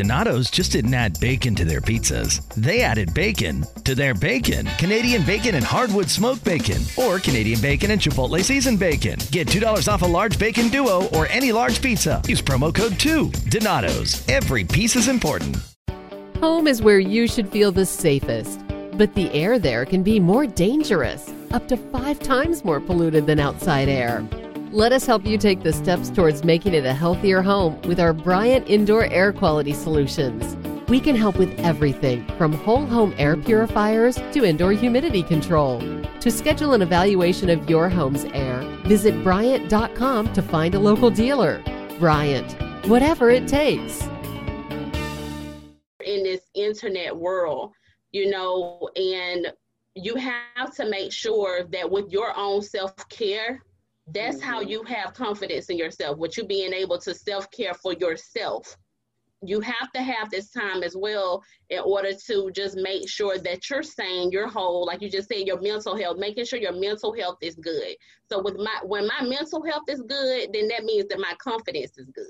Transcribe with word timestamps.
Donato's 0.00 0.50
just 0.50 0.72
didn't 0.72 0.94
add 0.94 1.20
bacon 1.20 1.54
to 1.56 1.66
their 1.66 1.82
pizzas. 1.82 2.42
They 2.54 2.80
added 2.80 3.12
bacon 3.12 3.66
to 3.84 3.94
their 3.94 4.14
bacon. 4.14 4.64
Canadian 4.78 5.26
bacon 5.26 5.56
and 5.56 5.62
hardwood 5.62 6.08
smoked 6.08 6.42
bacon, 6.42 6.80
or 6.96 7.18
Canadian 7.18 7.60
bacon 7.60 7.90
and 7.90 8.00
Chipotle 8.00 8.42
seasoned 8.42 8.78
bacon. 8.78 9.18
Get 9.30 9.48
$2 9.48 9.92
off 9.92 10.00
a 10.00 10.06
large 10.06 10.38
bacon 10.38 10.68
duo 10.68 11.06
or 11.08 11.26
any 11.26 11.52
large 11.52 11.82
pizza. 11.82 12.22
Use 12.26 12.40
promo 12.40 12.74
code 12.74 12.98
2. 12.98 13.30
Donato's. 13.50 14.26
Every 14.26 14.64
piece 14.64 14.96
is 14.96 15.06
important. 15.06 15.58
Home 16.38 16.66
is 16.66 16.80
where 16.80 16.98
you 16.98 17.28
should 17.28 17.50
feel 17.50 17.70
the 17.70 17.84
safest, 17.84 18.58
but 18.94 19.14
the 19.14 19.30
air 19.34 19.58
there 19.58 19.84
can 19.84 20.02
be 20.02 20.18
more 20.18 20.46
dangerous, 20.46 21.30
up 21.50 21.68
to 21.68 21.76
five 21.76 22.18
times 22.20 22.64
more 22.64 22.80
polluted 22.80 23.26
than 23.26 23.38
outside 23.38 23.90
air. 23.90 24.26
Let 24.72 24.92
us 24.92 25.04
help 25.04 25.26
you 25.26 25.36
take 25.36 25.64
the 25.64 25.72
steps 25.72 26.10
towards 26.10 26.44
making 26.44 26.74
it 26.74 26.86
a 26.86 26.92
healthier 26.94 27.42
home 27.42 27.82
with 27.82 27.98
our 27.98 28.12
Bryant 28.12 28.68
Indoor 28.68 29.06
Air 29.06 29.32
Quality 29.32 29.72
Solutions. 29.72 30.56
We 30.88 31.00
can 31.00 31.16
help 31.16 31.38
with 31.38 31.58
everything 31.58 32.24
from 32.38 32.52
whole 32.52 32.86
home 32.86 33.12
air 33.18 33.36
purifiers 33.36 34.14
to 34.14 34.44
indoor 34.44 34.70
humidity 34.70 35.24
control. 35.24 35.80
To 36.20 36.30
schedule 36.30 36.72
an 36.72 36.82
evaluation 36.82 37.50
of 37.50 37.68
your 37.68 37.88
home's 37.88 38.26
air, 38.26 38.60
visit 38.84 39.24
Bryant.com 39.24 40.32
to 40.34 40.40
find 40.40 40.76
a 40.76 40.78
local 40.78 41.10
dealer. 41.10 41.60
Bryant, 41.98 42.52
whatever 42.86 43.28
it 43.28 43.48
takes. 43.48 44.02
In 46.04 46.22
this 46.22 46.42
internet 46.54 47.16
world, 47.16 47.72
you 48.12 48.30
know, 48.30 48.88
and 48.94 49.52
you 49.96 50.14
have 50.14 50.72
to 50.76 50.88
make 50.88 51.10
sure 51.10 51.64
that 51.64 51.90
with 51.90 52.12
your 52.12 52.32
own 52.36 52.62
self 52.62 53.08
care, 53.08 53.64
that's 54.12 54.38
mm-hmm. 54.38 54.48
how 54.48 54.60
you 54.60 54.82
have 54.84 55.14
confidence 55.14 55.70
in 55.70 55.78
yourself, 55.78 56.18
with 56.18 56.36
you 56.36 56.44
being 56.44 56.72
able 56.72 56.98
to 56.98 57.14
self 57.14 57.50
care 57.50 57.74
for 57.74 57.92
yourself. 57.94 58.76
You 59.42 59.60
have 59.60 59.90
to 59.92 60.02
have 60.02 60.28
this 60.28 60.50
time 60.50 60.82
as 60.82 60.94
well 60.94 61.42
in 61.70 61.80
order 61.80 62.12
to 62.26 62.50
just 62.54 62.76
make 62.76 63.08
sure 63.08 63.38
that 63.38 63.70
you're 63.70 63.82
saying 63.82 64.32
your 64.32 64.48
whole, 64.48 64.84
like 64.84 65.00
you 65.00 65.08
just 65.08 65.28
said, 65.28 65.46
your 65.46 65.60
mental 65.62 65.96
health, 65.96 66.18
making 66.18 66.44
sure 66.44 66.58
your 66.58 66.78
mental 66.78 67.14
health 67.14 67.38
is 67.40 67.54
good. 67.54 67.96
So 68.28 68.42
with 68.42 68.56
my 68.56 68.80
when 68.84 69.06
my 69.06 69.22
mental 69.22 69.64
health 69.64 69.84
is 69.88 70.02
good, 70.02 70.50
then 70.52 70.68
that 70.68 70.84
means 70.84 71.06
that 71.08 71.18
my 71.18 71.32
confidence 71.38 71.96
is 71.96 72.10
good. 72.14 72.26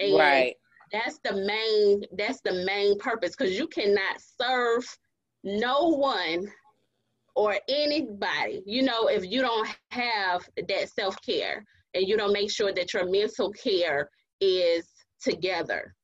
And 0.00 0.18
right. 0.18 0.54
That's 0.92 1.18
the 1.24 1.34
main 1.34 2.02
that's 2.16 2.40
the 2.40 2.64
main 2.64 2.98
purpose 2.98 3.34
because 3.36 3.56
you 3.56 3.66
cannot 3.66 4.20
serve 4.40 4.84
no 5.44 5.88
one 5.88 6.46
or 7.34 7.56
anybody, 7.68 8.62
you 8.66 8.82
know, 8.82 9.08
if 9.08 9.24
you 9.24 9.40
don't 9.40 9.68
have 9.90 10.48
that 10.68 10.88
self 10.90 11.16
care 11.22 11.64
and 11.94 12.06
you 12.06 12.16
don't 12.16 12.32
make 12.32 12.50
sure 12.50 12.72
that 12.72 12.92
your 12.92 13.10
mental 13.10 13.50
care 13.52 14.08
is 14.40 14.86
together. 15.20 15.94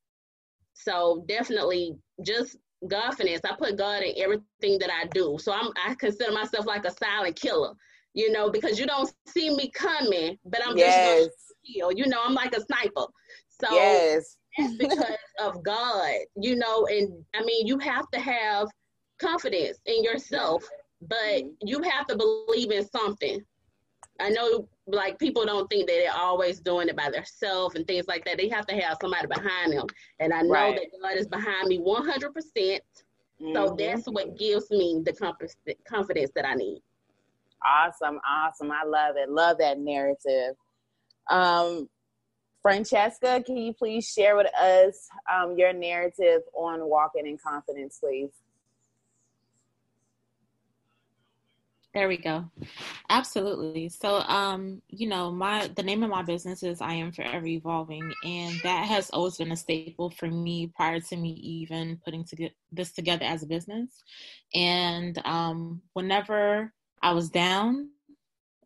So 0.74 1.24
definitely 1.28 1.96
just 2.24 2.56
Godfidence. 2.84 3.40
I 3.44 3.54
put 3.56 3.76
God 3.76 4.02
in 4.02 4.14
everything 4.16 4.78
that 4.78 4.90
I 4.90 5.06
do. 5.12 5.36
So 5.40 5.52
I'm 5.52 5.70
I 5.84 5.94
consider 5.94 6.32
myself 6.32 6.66
like 6.66 6.84
a 6.84 6.90
silent 6.90 7.36
killer, 7.36 7.74
you 8.14 8.32
know, 8.32 8.50
because 8.50 8.78
you 8.78 8.86
don't 8.86 9.12
see 9.28 9.54
me 9.54 9.70
coming, 9.70 10.38
but 10.44 10.66
I'm 10.66 10.76
yes. 10.76 11.26
just 11.26 11.30
gonna 11.80 11.94
You 11.94 12.06
know, 12.06 12.22
I'm 12.24 12.34
like 12.34 12.56
a 12.56 12.60
sniper. 12.60 13.06
So 13.48 13.70
yes. 13.72 14.36
that's 14.56 14.74
because 14.76 15.16
of 15.40 15.62
God, 15.62 16.14
you 16.36 16.56
know, 16.56 16.86
and 16.86 17.22
I 17.34 17.44
mean 17.44 17.66
you 17.66 17.78
have 17.78 18.08
to 18.12 18.20
have 18.20 18.68
confidence 19.20 19.78
in 19.84 20.02
yourself 20.02 20.66
but 21.00 21.16
mm-hmm. 21.16 21.66
you 21.66 21.82
have 21.82 22.06
to 22.08 22.16
believe 22.16 22.70
in 22.70 22.88
something. 22.88 23.44
I 24.20 24.28
know 24.28 24.68
like 24.86 25.18
people 25.18 25.46
don't 25.46 25.68
think 25.68 25.86
that 25.86 25.94
they're 25.94 26.16
always 26.16 26.60
doing 26.60 26.88
it 26.88 26.96
by 26.96 27.10
themselves 27.10 27.74
and 27.74 27.86
things 27.86 28.06
like 28.06 28.24
that. 28.26 28.36
They 28.36 28.48
have 28.48 28.66
to 28.66 28.74
have 28.74 28.98
somebody 29.00 29.26
behind 29.26 29.72
them. 29.72 29.86
And 30.18 30.32
I 30.32 30.42
know 30.42 30.50
right. 30.50 30.76
that 30.76 31.00
God 31.00 31.16
is 31.16 31.26
behind 31.26 31.68
me 31.68 31.78
100%. 31.78 32.32
percent 32.32 32.82
mm 33.40 33.48
hmm 33.48 33.54
So 33.54 33.74
that's 33.78 34.04
what 34.04 34.38
gives 34.38 34.70
me 34.70 35.02
the 35.02 35.14
confidence 35.88 36.30
that 36.34 36.46
I 36.46 36.54
need. 36.54 36.82
Awesome. 37.66 38.20
Awesome. 38.28 38.70
I 38.70 38.84
love 38.84 39.16
it. 39.16 39.30
Love 39.30 39.56
that 39.58 39.78
narrative. 39.78 40.56
Um, 41.30 41.88
Francesca, 42.62 43.42
can 43.44 43.56
you 43.56 43.72
please 43.72 44.06
share 44.06 44.36
with 44.36 44.52
us 44.54 45.08
um, 45.32 45.56
your 45.56 45.72
narrative 45.72 46.42
on 46.54 46.86
walking 46.86 47.26
in 47.26 47.38
confidence, 47.38 47.98
please? 47.98 48.30
There 51.92 52.06
we 52.06 52.18
go. 52.18 52.44
Absolutely. 53.08 53.88
So, 53.88 54.16
um, 54.20 54.80
you 54.88 55.08
know, 55.08 55.32
my 55.32 55.66
the 55.74 55.82
name 55.82 56.04
of 56.04 56.10
my 56.10 56.22
business 56.22 56.62
is 56.62 56.80
I 56.80 56.94
am 56.94 57.10
forever 57.10 57.46
evolving, 57.46 58.12
and 58.24 58.54
that 58.62 58.86
has 58.86 59.10
always 59.10 59.36
been 59.36 59.50
a 59.50 59.56
staple 59.56 60.10
for 60.10 60.28
me 60.28 60.68
prior 60.76 61.00
to 61.00 61.16
me 61.16 61.30
even 61.30 62.00
putting 62.04 62.24
to 62.26 62.50
this 62.70 62.92
together 62.92 63.24
as 63.24 63.42
a 63.42 63.46
business. 63.48 64.04
And 64.54 65.20
um, 65.26 65.82
whenever 65.94 66.72
I 67.02 67.12
was 67.12 67.28
down, 67.28 67.90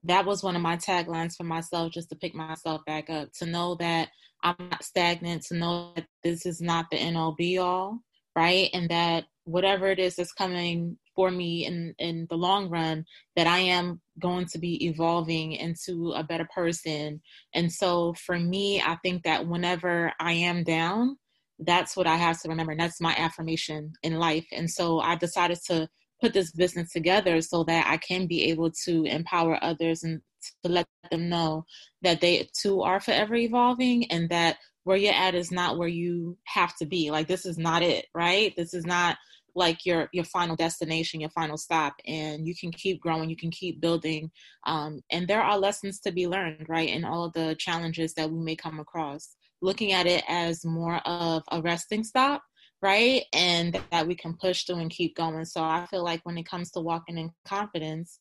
that 0.04 0.26
was 0.26 0.42
one 0.42 0.56
of 0.56 0.62
my 0.62 0.76
taglines 0.76 1.34
for 1.36 1.44
myself, 1.44 1.92
just 1.92 2.10
to 2.10 2.16
pick 2.16 2.34
myself 2.34 2.82
back 2.86 3.08
up, 3.08 3.32
to 3.38 3.46
know 3.46 3.74
that 3.76 4.10
I'm 4.42 4.56
not 4.70 4.84
stagnant, 4.84 5.44
to 5.46 5.54
know 5.56 5.92
that 5.96 6.06
this 6.22 6.44
is 6.44 6.60
not 6.60 6.90
the 6.90 6.98
end 6.98 7.16
all 7.16 7.32
be 7.34 7.56
all, 7.56 8.00
right, 8.36 8.68
and 8.74 8.90
that 8.90 9.24
whatever 9.44 9.88
it 9.88 9.98
is 9.98 10.16
that's 10.16 10.32
coming 10.32 10.98
for 11.14 11.30
me 11.30 11.66
in 11.66 11.94
in 11.98 12.26
the 12.30 12.36
long 12.36 12.68
run 12.68 13.04
that 13.36 13.46
I 13.46 13.58
am 13.58 14.00
going 14.18 14.46
to 14.46 14.58
be 14.58 14.86
evolving 14.86 15.52
into 15.52 16.12
a 16.12 16.22
better 16.22 16.46
person. 16.54 17.20
And 17.54 17.72
so 17.72 18.14
for 18.14 18.38
me, 18.38 18.80
I 18.80 18.96
think 19.02 19.22
that 19.24 19.46
whenever 19.46 20.12
I 20.20 20.32
am 20.32 20.64
down, 20.64 21.16
that's 21.58 21.96
what 21.96 22.06
I 22.06 22.16
have 22.16 22.40
to 22.42 22.48
remember. 22.48 22.72
And 22.72 22.80
that's 22.80 23.00
my 23.00 23.14
affirmation 23.16 23.92
in 24.02 24.18
life. 24.18 24.46
And 24.52 24.70
so 24.70 25.00
I 25.00 25.16
decided 25.16 25.58
to 25.66 25.88
put 26.20 26.32
this 26.32 26.52
business 26.52 26.92
together 26.92 27.40
so 27.40 27.64
that 27.64 27.86
I 27.88 27.96
can 27.96 28.26
be 28.26 28.44
able 28.44 28.70
to 28.84 29.04
empower 29.04 29.62
others 29.62 30.04
and 30.04 30.20
to 30.62 30.70
let 30.70 30.86
them 31.10 31.28
know 31.28 31.64
that 32.02 32.20
they 32.20 32.48
too 32.60 32.82
are 32.82 33.00
forever 33.00 33.34
evolving 33.34 34.10
and 34.10 34.28
that 34.30 34.58
where 34.84 34.96
you're 34.96 35.14
at 35.14 35.34
is 35.34 35.50
not 35.50 35.78
where 35.78 35.88
you 35.88 36.36
have 36.44 36.76
to 36.76 36.86
be. 36.86 37.10
Like 37.10 37.26
this 37.26 37.46
is 37.46 37.58
not 37.58 37.82
it, 37.82 38.06
right? 38.14 38.54
This 38.56 38.74
is 38.74 38.84
not 38.84 39.16
like 39.54 39.86
your 39.86 40.08
your 40.12 40.24
final 40.24 40.56
destination 40.56 41.20
your 41.20 41.30
final 41.30 41.56
stop 41.56 41.94
and 42.06 42.46
you 42.46 42.54
can 42.54 42.72
keep 42.72 43.00
growing 43.00 43.30
you 43.30 43.36
can 43.36 43.50
keep 43.50 43.80
building 43.80 44.30
um, 44.66 45.02
and 45.10 45.28
there 45.28 45.42
are 45.42 45.58
lessons 45.58 46.00
to 46.00 46.12
be 46.12 46.26
learned 46.26 46.66
right 46.68 46.88
in 46.88 47.04
all 47.04 47.24
of 47.24 47.32
the 47.34 47.54
challenges 47.58 48.14
that 48.14 48.30
we 48.30 48.42
may 48.42 48.56
come 48.56 48.80
across. 48.80 49.36
Looking 49.60 49.92
at 49.92 50.06
it 50.06 50.24
as 50.28 50.64
more 50.64 50.96
of 51.06 51.42
a 51.50 51.60
resting 51.60 52.04
stop 52.04 52.42
right 52.82 53.22
and 53.32 53.80
that 53.90 54.06
we 54.06 54.14
can 54.14 54.34
push 54.34 54.64
through 54.64 54.76
and 54.76 54.90
keep 54.90 55.16
going. 55.16 55.44
So 55.44 55.62
i 55.62 55.86
feel 55.86 56.04
like 56.04 56.20
when 56.24 56.38
it 56.38 56.46
comes 56.46 56.70
to 56.72 56.80
walking 56.80 57.18
in 57.18 57.30
confidence 57.44 58.20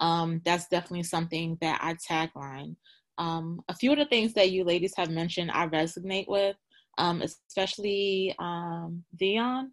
um, 0.00 0.40
that's 0.44 0.66
definitely 0.68 1.02
something 1.02 1.58
that 1.60 1.78
i 1.82 1.94
tagline. 1.94 2.76
Um, 3.18 3.60
a 3.68 3.74
few 3.74 3.92
of 3.92 3.98
the 3.98 4.06
things 4.06 4.32
that 4.34 4.50
you 4.50 4.64
ladies 4.64 4.94
have 4.96 5.10
mentioned 5.10 5.50
i 5.50 5.66
resonate 5.66 6.28
with 6.28 6.56
um, 6.98 7.22
especially 7.22 8.34
um, 8.38 9.04
Dione 9.16 9.70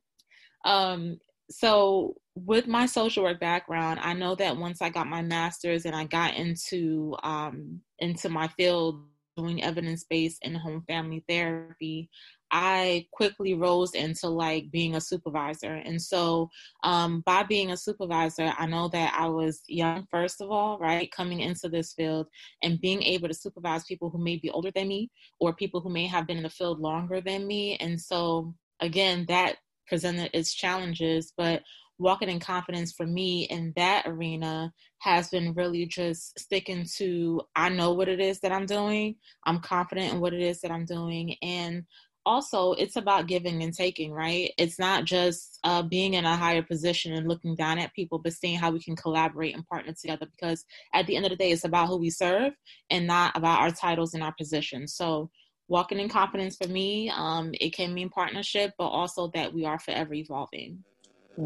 um, 0.67 1.19
so 1.50 2.16
with 2.35 2.67
my 2.67 2.85
social 2.85 3.23
work 3.23 3.39
background, 3.39 4.00
I 4.03 4.13
know 4.13 4.35
that 4.35 4.57
once 4.57 4.81
I 4.81 4.89
got 4.89 5.07
my 5.07 5.22
master's 5.22 5.85
and 5.85 5.95
I 5.95 6.03
got 6.03 6.35
into 6.35 7.16
um, 7.23 7.81
into 8.00 8.29
my 8.29 8.47
field 8.50 9.01
doing 9.38 9.63
evidence 9.63 10.03
based 10.03 10.39
and 10.44 10.57
home 10.57 10.83
family 10.88 11.23
therapy, 11.29 12.09
I 12.51 13.06
quickly 13.11 13.53
rose 13.53 13.94
into 13.94 14.27
like 14.27 14.69
being 14.72 14.95
a 14.95 15.01
supervisor. 15.01 15.75
And 15.75 16.01
so, 16.01 16.50
um, 16.83 17.22
by 17.25 17.44
being 17.44 17.72
a 17.72 17.77
supervisor, 17.77 18.51
I 18.57 18.66
know 18.66 18.89
that 18.89 19.13
I 19.17 19.27
was 19.27 19.61
young, 19.67 20.06
first 20.11 20.41
of 20.41 20.51
all, 20.51 20.77
right, 20.79 21.09
coming 21.11 21.39
into 21.41 21.69
this 21.69 21.94
field 21.94 22.27
and 22.61 22.81
being 22.81 23.01
able 23.03 23.29
to 23.29 23.33
supervise 23.33 23.85
people 23.85 24.09
who 24.09 24.17
may 24.17 24.35
be 24.38 24.50
older 24.50 24.72
than 24.75 24.89
me 24.89 25.11
or 25.39 25.53
people 25.53 25.79
who 25.79 25.89
may 25.89 26.07
have 26.07 26.27
been 26.27 26.38
in 26.38 26.44
the 26.44 26.50
field 26.50 26.79
longer 26.79 27.22
than 27.22 27.47
me. 27.47 27.77
And 27.77 28.00
so, 28.00 28.53
again, 28.81 29.25
that 29.30 29.57
presented 29.88 30.30
its 30.34 30.54
challenges, 30.54 31.34
but 31.38 31.63
walking 32.00 32.30
in 32.30 32.39
confidence 32.39 32.92
for 32.92 33.06
me 33.06 33.44
in 33.45 33.74
that 33.75 34.04
arena 34.06 34.72
has 35.00 35.30
been 35.30 35.54
really 35.54 35.86
just 35.86 36.38
sticking 36.39 36.86
to 36.98 37.42
I 37.56 37.69
know 37.69 37.94
what 37.94 38.10
it 38.10 38.19
is 38.19 38.39
that 38.42 38.51
I'm 38.51 38.66
doing. 38.66 39.16
I'm 39.45 39.60
confident 39.60 40.13
in 40.13 40.19
what 40.19 40.34
it 40.34 40.42
is 40.42 40.62
that 40.62 40.72
I'm 40.72 40.86
doing. 40.86 41.36
And 41.42 41.86
also, 42.28 42.74
it's 42.74 42.98
about 42.98 43.28
giving 43.28 43.63
and 43.63 43.74
taking, 43.74 44.12
right? 44.12 44.51
It's 44.57 44.78
not 44.78 45.06
just 45.06 45.60
uh, 45.63 45.81
being 45.81 46.16
in 46.16 46.25
a 46.25 46.36
higher 46.36 46.62
position 46.62 47.13
and 47.13 47.25
looking 47.25 47.56
down 47.56 47.80
at 47.80 47.94
people, 47.94 48.19
but 48.19 48.33
seeing 48.33 48.57
how 48.57 48.69
we 48.69 48.83
can 48.83 48.98
collaborate 48.98 49.56
and 49.56 49.66
partner 49.66 49.94
together. 49.94 50.28
Because 50.36 50.66
at 50.94 51.07
the 51.07 51.16
end 51.16 51.25
of 51.25 51.30
the 51.30 51.38
day, 51.38 51.51
it's 51.51 51.63
about 51.63 51.88
who 51.88 51.95
we 51.95 52.10
serve 52.10 52.51
and 52.90 53.07
not 53.07 53.36
about 53.38 53.62
our 53.62 53.72
titles 53.72 54.13
and 54.13 54.22
our 54.22 54.33
positions. 54.38 54.94
So, 54.94 55.31
walking 55.68 56.00
in 56.00 56.10
confidence 56.10 56.58
for 56.58 56.68
me 56.68 57.10
um, 57.16 57.52
it 57.60 57.74
can 57.74 57.94
mean 57.94 58.10
partnership 58.10 58.74
but 58.78 58.88
also 58.88 59.30
that 59.34 59.54
we 59.54 59.66
are 59.66 59.80
forever 59.80 60.14
evolving 60.14 60.84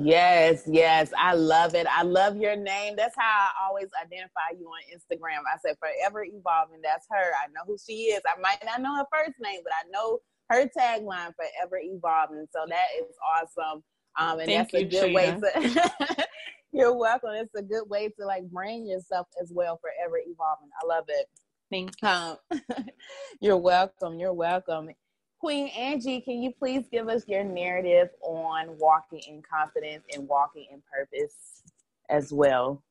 yes 0.04 0.64
yes 0.68 1.12
i 1.20 1.34
love 1.34 1.76
it 1.76 1.86
i 1.92 2.02
love 2.02 2.38
your 2.38 2.56
name 2.56 2.96
that's 2.96 3.16
how 3.18 3.26
i 3.26 3.68
always 3.68 3.90
identify 4.02 4.48
you 4.58 4.66
on 4.66 4.80
instagram 4.96 5.40
i 5.54 5.58
said 5.66 5.76
forever 5.80 6.24
evolving 6.24 6.80
that's 6.82 7.06
her 7.10 7.32
i 7.44 7.48
know 7.54 7.62
who 7.68 7.76
she 7.86 8.04
is 8.04 8.22
i 8.26 8.40
might 8.40 8.64
not 8.66 8.82
know 8.82 8.96
her 8.96 9.06
first 9.12 9.36
name 9.42 9.60
but 9.64 9.74
i 9.74 9.90
know 9.92 10.20
her 10.52 10.70
tagline 10.78 11.34
forever 11.36 11.80
evolving. 11.82 12.46
So 12.52 12.66
that 12.68 12.88
is 13.00 13.16
awesome. 13.36 13.84
Um, 14.20 14.40
and 14.40 14.50
Thank 14.50 14.70
that's 14.70 14.74
a 14.74 14.84
good 14.84 15.00
Trina. 15.00 15.14
way 15.14 15.52
to. 15.52 16.26
you're 16.74 16.96
welcome. 16.96 17.32
It's 17.34 17.56
a 17.56 17.62
good 17.62 17.90
way 17.90 18.10
to 18.20 18.26
like 18.26 18.50
brand 18.50 18.88
yourself 18.88 19.28
as 19.42 19.52
well 19.54 19.80
forever 19.82 20.18
evolving. 20.20 20.70
I 20.82 20.88
love 20.88 21.06
it. 21.08 21.28
Thank 21.72 21.92
you. 22.02 22.08
Um, 22.08 22.38
you're 23.40 23.58
welcome. 23.58 24.20
You're 24.20 24.34
welcome. 24.34 24.90
Queen 25.40 25.70
Angie, 25.70 26.22
can 26.22 26.42
you 26.42 26.52
please 26.60 26.86
give 26.92 27.08
us 27.08 27.24
your 27.28 27.44
narrative 27.44 28.10
on 28.22 28.78
walking 28.78 29.22
in 29.28 29.42
confidence 29.42 30.04
and 30.14 30.28
walking 30.28 30.68
in 30.72 30.84
purpose 30.92 31.64
as 32.10 32.32
well? 32.32 32.84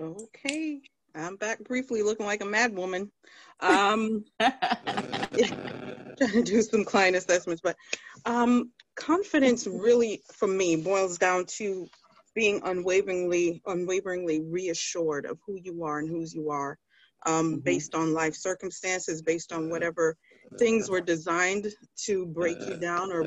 Okay. 0.00 0.80
I'm 1.14 1.36
back 1.36 1.62
briefly 1.62 2.02
looking 2.02 2.26
like 2.26 2.42
a 2.42 2.46
mad 2.46 2.74
woman. 2.74 3.12
Um, 3.60 4.24
trying 4.40 6.32
to 6.32 6.42
do 6.42 6.62
some 6.62 6.84
client 6.84 7.16
assessments, 7.16 7.60
but 7.62 7.76
um, 8.24 8.70
confidence 8.96 9.66
really, 9.66 10.22
for 10.32 10.48
me, 10.48 10.76
boils 10.76 11.18
down 11.18 11.44
to 11.58 11.86
being 12.34 12.60
unwaveringly, 12.64 13.62
unwaveringly 13.66 14.42
reassured 14.42 15.26
of 15.26 15.38
who 15.46 15.56
you 15.62 15.84
are 15.84 15.98
and 15.98 16.08
whose 16.08 16.34
you 16.34 16.50
are, 16.50 16.78
um, 17.26 17.52
mm-hmm. 17.52 17.60
based 17.60 17.94
on 17.94 18.12
life 18.12 18.34
circumstances, 18.34 19.22
based 19.22 19.52
on 19.52 19.70
whatever 19.70 20.16
things 20.58 20.88
were 20.88 21.00
designed 21.00 21.66
to 21.96 22.26
break 22.26 22.58
you 22.66 22.76
down, 22.76 23.12
or 23.12 23.24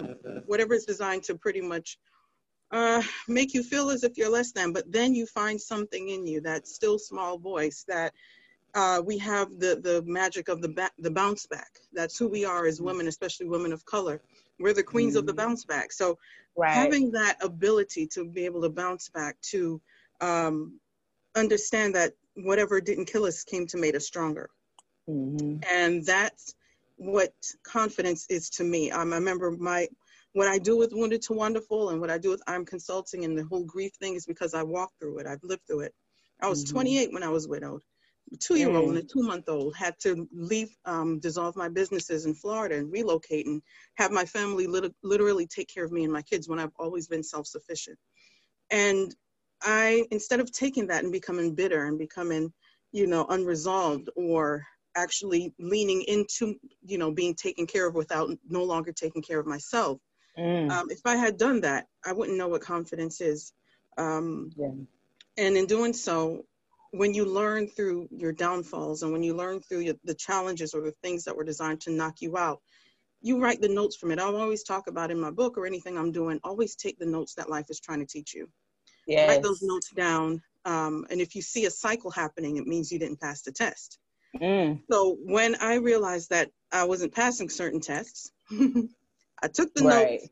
whatever 0.48 0.74
is 0.74 0.86
designed 0.86 1.24
to 1.24 1.36
pretty 1.36 1.62
much 1.62 1.98
uh, 2.72 3.02
make 3.28 3.54
you 3.54 3.64
feel 3.64 3.90
as 3.90 4.04
if 4.04 4.18
you're 4.18 4.30
less 4.30 4.52
than, 4.52 4.72
but 4.72 4.90
then 4.92 5.14
you 5.14 5.26
find 5.26 5.60
something 5.60 6.10
in 6.10 6.26
you, 6.26 6.42
that 6.42 6.68
still 6.68 6.98
small 6.98 7.38
voice 7.38 7.84
that 7.88 8.14
uh, 8.74 9.02
we 9.06 9.18
have 9.18 9.50
the, 9.60 9.80
the 9.84 10.02
magic 10.06 10.48
of 10.48 10.62
the, 10.62 10.70
ba- 10.70 10.92
the 11.00 11.12
bounce 11.12 11.46
back. 11.46 11.80
That's 11.92 12.18
who 12.18 12.30
we 12.30 12.46
are 12.46 12.66
as 12.66 12.82
women, 12.82 13.08
especially 13.08 13.48
women 13.48 13.74
of 13.74 13.86
color. 13.86 14.22
We're 14.60 14.74
the 14.74 14.84
queens 14.84 15.12
mm-hmm. 15.12 15.20
of 15.20 15.26
the 15.26 15.34
mm-hmm. 15.34 15.50
bounce 15.50 15.66
back. 15.66 15.92
So 15.92 16.18
right. 16.56 16.74
having 16.74 17.12
that 17.12 17.38
ability 17.44 18.08
to 18.14 18.26
be 18.26 18.46
able 18.46 18.62
to 18.62 18.70
bounce 18.70 19.10
back, 19.10 19.36
to 19.52 19.82
um, 20.22 20.80
understand 21.36 21.96
that 21.96 22.14
whatever 22.36 22.82
didn't 22.82 23.06
kill 23.06 23.26
us 23.26 23.44
came 23.44 23.68
to 23.68 23.78
make 23.78 23.96
us 23.96 24.06
stronger. 24.06 24.50
Mm-hmm. 25.10 25.60
And 25.72 26.06
that's 26.06 26.54
what 26.98 27.34
confidence 27.64 28.26
is 28.30 28.50
to 28.52 28.64
me. 28.64 28.92
Um, 28.92 29.14
I 29.14 29.18
remember 29.18 29.52
my 29.52 29.88
what 30.34 30.48
I 30.48 30.60
do 30.60 30.78
with 30.78 30.94
Wounded 30.94 31.22
to 31.24 31.34
Wonderful 31.34 31.90
and 31.90 32.00
what 32.00 32.10
I 32.10 32.18
do 32.18 32.30
with 32.30 32.42
I'm 32.48 32.66
Consulting 32.66 33.26
and 33.26 33.38
the 33.38 33.44
whole 33.44 33.66
grief 33.66 33.92
thing 34.00 34.16
is 34.16 34.26
because 34.26 34.54
I 34.54 34.64
walked 34.64 35.00
through 35.00 35.20
it. 35.20 35.28
I've 35.28 35.44
lived 35.44 35.64
through 35.68 35.82
it. 35.82 35.94
I 36.42 36.48
was 36.48 36.64
mm-hmm. 36.64 36.74
28 36.74 37.14
when 37.14 37.24
I 37.24 37.30
was 37.30 37.48
widowed. 37.48 37.82
A 38.34 38.38
two-year-old 38.38 38.86
mm. 38.86 38.90
and 38.90 38.98
a 38.98 39.04
two-month-old 39.04 39.76
had 39.76 39.96
to 40.04 40.26
leave, 40.32 40.70
um, 40.86 41.20
dissolve 41.20 41.58
my 41.58 41.68
businesses 41.68 42.26
in 42.26 42.34
Florida 42.34 42.78
and 42.78 42.90
relocate 42.90 43.46
and 43.46 43.62
have 43.96 44.12
my 44.12 44.24
family 44.24 44.68
lit- 44.68 44.96
literally 45.04 45.48
take 45.48 45.68
care 45.68 45.84
of 45.84 45.92
me 45.92 46.06
and 46.06 46.14
my 46.14 46.22
kids 46.22 46.48
when 46.48 46.60
I've 46.60 46.72
always 46.80 47.08
been 47.08 47.24
self-sufficient. 47.24 48.00
And 48.70 49.14
I, 49.62 50.06
instead 50.12 50.40
of 50.40 50.52
taking 50.52 50.88
that 50.88 51.04
and 51.04 51.12
becoming 51.12 51.56
bitter 51.56 51.86
and 51.86 51.98
becoming, 51.98 52.52
you 52.92 53.08
know, 53.08 53.26
unresolved 53.30 54.10
or 54.16 54.66
actually 54.96 55.54
leaning 55.60 56.04
into, 56.04 56.56
you 56.84 56.98
know, 56.98 57.12
being 57.12 57.36
taken 57.36 57.66
care 57.66 57.88
of 57.88 57.96
without 57.96 58.30
no 58.50 58.64
longer 58.64 58.92
taking 58.92 59.22
care 59.22 59.40
of 59.40 59.48
myself, 59.48 60.00
Mm. 60.38 60.72
Um, 60.72 60.88
if 60.90 61.02
I 61.06 61.16
had 61.16 61.38
done 61.38 61.62
that, 61.62 61.88
I 62.06 62.14
wouldn't 62.14 62.38
know 62.38 62.48
what 62.48 62.62
confidence 62.62 63.22
is. 63.22 63.54
Um, 63.98 64.52
yeah. 64.56 64.72
And 65.38 65.58
in 65.58 65.66
doing 65.66 65.94
so, 65.94 66.46
when 66.92 67.14
you 67.14 67.26
learn 67.26 67.68
through 67.68 68.10
your 68.12 68.34
downfalls 68.34 69.04
and 69.04 69.12
when 69.12 69.24
you 69.24 69.34
learn 69.34 69.62
through 69.62 69.80
your, 69.80 69.96
the 70.04 70.14
challenges 70.14 70.74
or 70.74 70.82
the 70.82 70.94
things 71.04 71.24
that 71.26 71.36
were 71.36 71.44
designed 71.44 71.82
to 71.82 71.92
knock 71.92 72.22
you 72.22 72.38
out, 72.38 72.62
you 73.22 73.40
write 73.40 73.62
the 73.62 73.70
notes 73.70 73.96
from 73.96 74.12
it. 74.12 74.20
I 74.20 74.24
always 74.24 74.64
talk 74.64 74.88
about 74.88 75.12
in 75.12 75.20
my 75.20 75.32
book 75.32 75.58
or 75.58 75.66
anything 75.66 75.98
I'm 75.98 76.12
doing, 76.12 76.40
always 76.44 76.76
take 76.76 76.98
the 76.98 77.06
notes 77.06 77.36
that 77.36 77.50
life 77.50 77.68
is 77.70 77.80
trying 77.80 78.00
to 78.00 78.06
teach 78.06 78.34
you. 78.34 78.50
Yes. 79.08 79.30
Write 79.30 79.44
those 79.44 79.62
notes 79.62 79.90
down. 79.92 80.42
Um, 80.66 81.06
and 81.10 81.20
if 81.22 81.36
you 81.36 81.42
see 81.42 81.66
a 81.66 81.72
cycle 81.72 82.12
happening, 82.12 82.58
it 82.58 82.68
means 82.68 82.92
you 82.92 83.00
didn't 83.00 83.20
pass 83.20 83.42
the 83.42 83.52
test. 83.52 83.98
Mm. 84.40 84.82
So 84.90 85.18
when 85.24 85.56
I 85.56 85.76
realized 85.76 86.30
that 86.30 86.52
I 86.72 86.86
wasn't 86.86 87.14
passing 87.14 87.50
certain 87.50 87.82
tests, 87.82 88.32
I 88.52 89.48
took 89.48 89.74
the 89.74 89.84
right. 89.84 90.12
notes, 90.12 90.30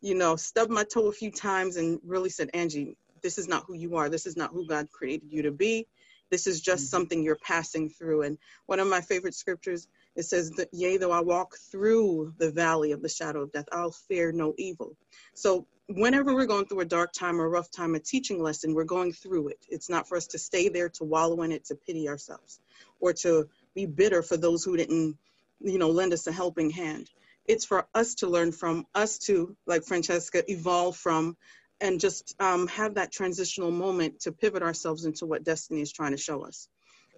you 0.00 0.14
know, 0.14 0.36
stubbed 0.36 0.70
my 0.70 0.84
toe 0.84 1.08
a 1.08 1.12
few 1.12 1.30
times 1.30 1.76
and 1.76 1.98
really 2.04 2.30
said, 2.30 2.50
Angie, 2.54 2.96
this 3.22 3.38
is 3.38 3.48
not 3.48 3.64
who 3.66 3.74
you 3.74 3.96
are. 3.96 4.08
This 4.08 4.26
is 4.26 4.36
not 4.36 4.50
who 4.50 4.66
God 4.66 4.90
created 4.90 5.32
you 5.32 5.42
to 5.42 5.50
be. 5.50 5.86
This 6.30 6.46
is 6.46 6.60
just 6.60 6.84
mm-hmm. 6.84 6.90
something 6.90 7.22
you're 7.22 7.36
passing 7.36 7.88
through. 7.88 8.22
And 8.22 8.38
one 8.66 8.80
of 8.80 8.88
my 8.88 9.00
favorite 9.00 9.34
scriptures, 9.34 9.88
it 10.16 10.24
says, 10.24 10.50
that, 10.52 10.68
Yea, 10.72 10.96
though 10.96 11.10
I 11.10 11.20
walk 11.20 11.56
through 11.70 12.34
the 12.38 12.50
valley 12.50 12.92
of 12.92 13.02
the 13.02 13.08
shadow 13.08 13.42
of 13.42 13.52
death, 13.52 13.68
I'll 13.72 13.90
fear 13.90 14.32
no 14.32 14.54
evil. 14.58 14.96
So 15.34 15.66
whenever 15.88 16.34
we're 16.34 16.46
going 16.46 16.66
through 16.66 16.80
a 16.80 16.86
dark 16.86 17.12
time 17.12 17.40
or 17.40 17.46
a 17.46 17.50
rough 17.50 17.70
time, 17.70 17.94
a 17.94 18.00
teaching 18.00 18.42
lesson, 18.42 18.74
we're 18.74 18.84
going 18.84 19.12
through 19.12 19.48
it. 19.48 19.66
It's 19.68 19.90
not 19.90 20.08
for 20.08 20.16
us 20.16 20.28
to 20.28 20.38
stay 20.38 20.68
there 20.68 20.88
to 20.90 21.04
wallow 21.04 21.42
in 21.42 21.52
it, 21.52 21.64
to 21.66 21.74
pity 21.74 22.08
ourselves, 22.08 22.60
or 23.00 23.12
to 23.14 23.48
be 23.74 23.86
bitter 23.86 24.22
for 24.22 24.36
those 24.36 24.64
who 24.64 24.76
didn't, 24.76 25.16
you 25.60 25.78
know, 25.78 25.90
lend 25.90 26.12
us 26.12 26.26
a 26.26 26.32
helping 26.32 26.70
hand 26.70 27.10
it's 27.46 27.64
for 27.64 27.86
us 27.94 28.16
to 28.16 28.28
learn 28.28 28.52
from, 28.52 28.86
us 28.94 29.18
to, 29.18 29.56
like 29.66 29.84
Francesca, 29.84 30.50
evolve 30.50 30.96
from, 30.96 31.36
and 31.80 32.00
just 32.00 32.34
um, 32.40 32.66
have 32.68 32.94
that 32.94 33.12
transitional 33.12 33.70
moment 33.70 34.20
to 34.20 34.32
pivot 34.32 34.62
ourselves 34.62 35.04
into 35.04 35.26
what 35.26 35.44
destiny 35.44 35.80
is 35.80 35.92
trying 35.92 36.12
to 36.12 36.16
show 36.16 36.44
us. 36.44 36.68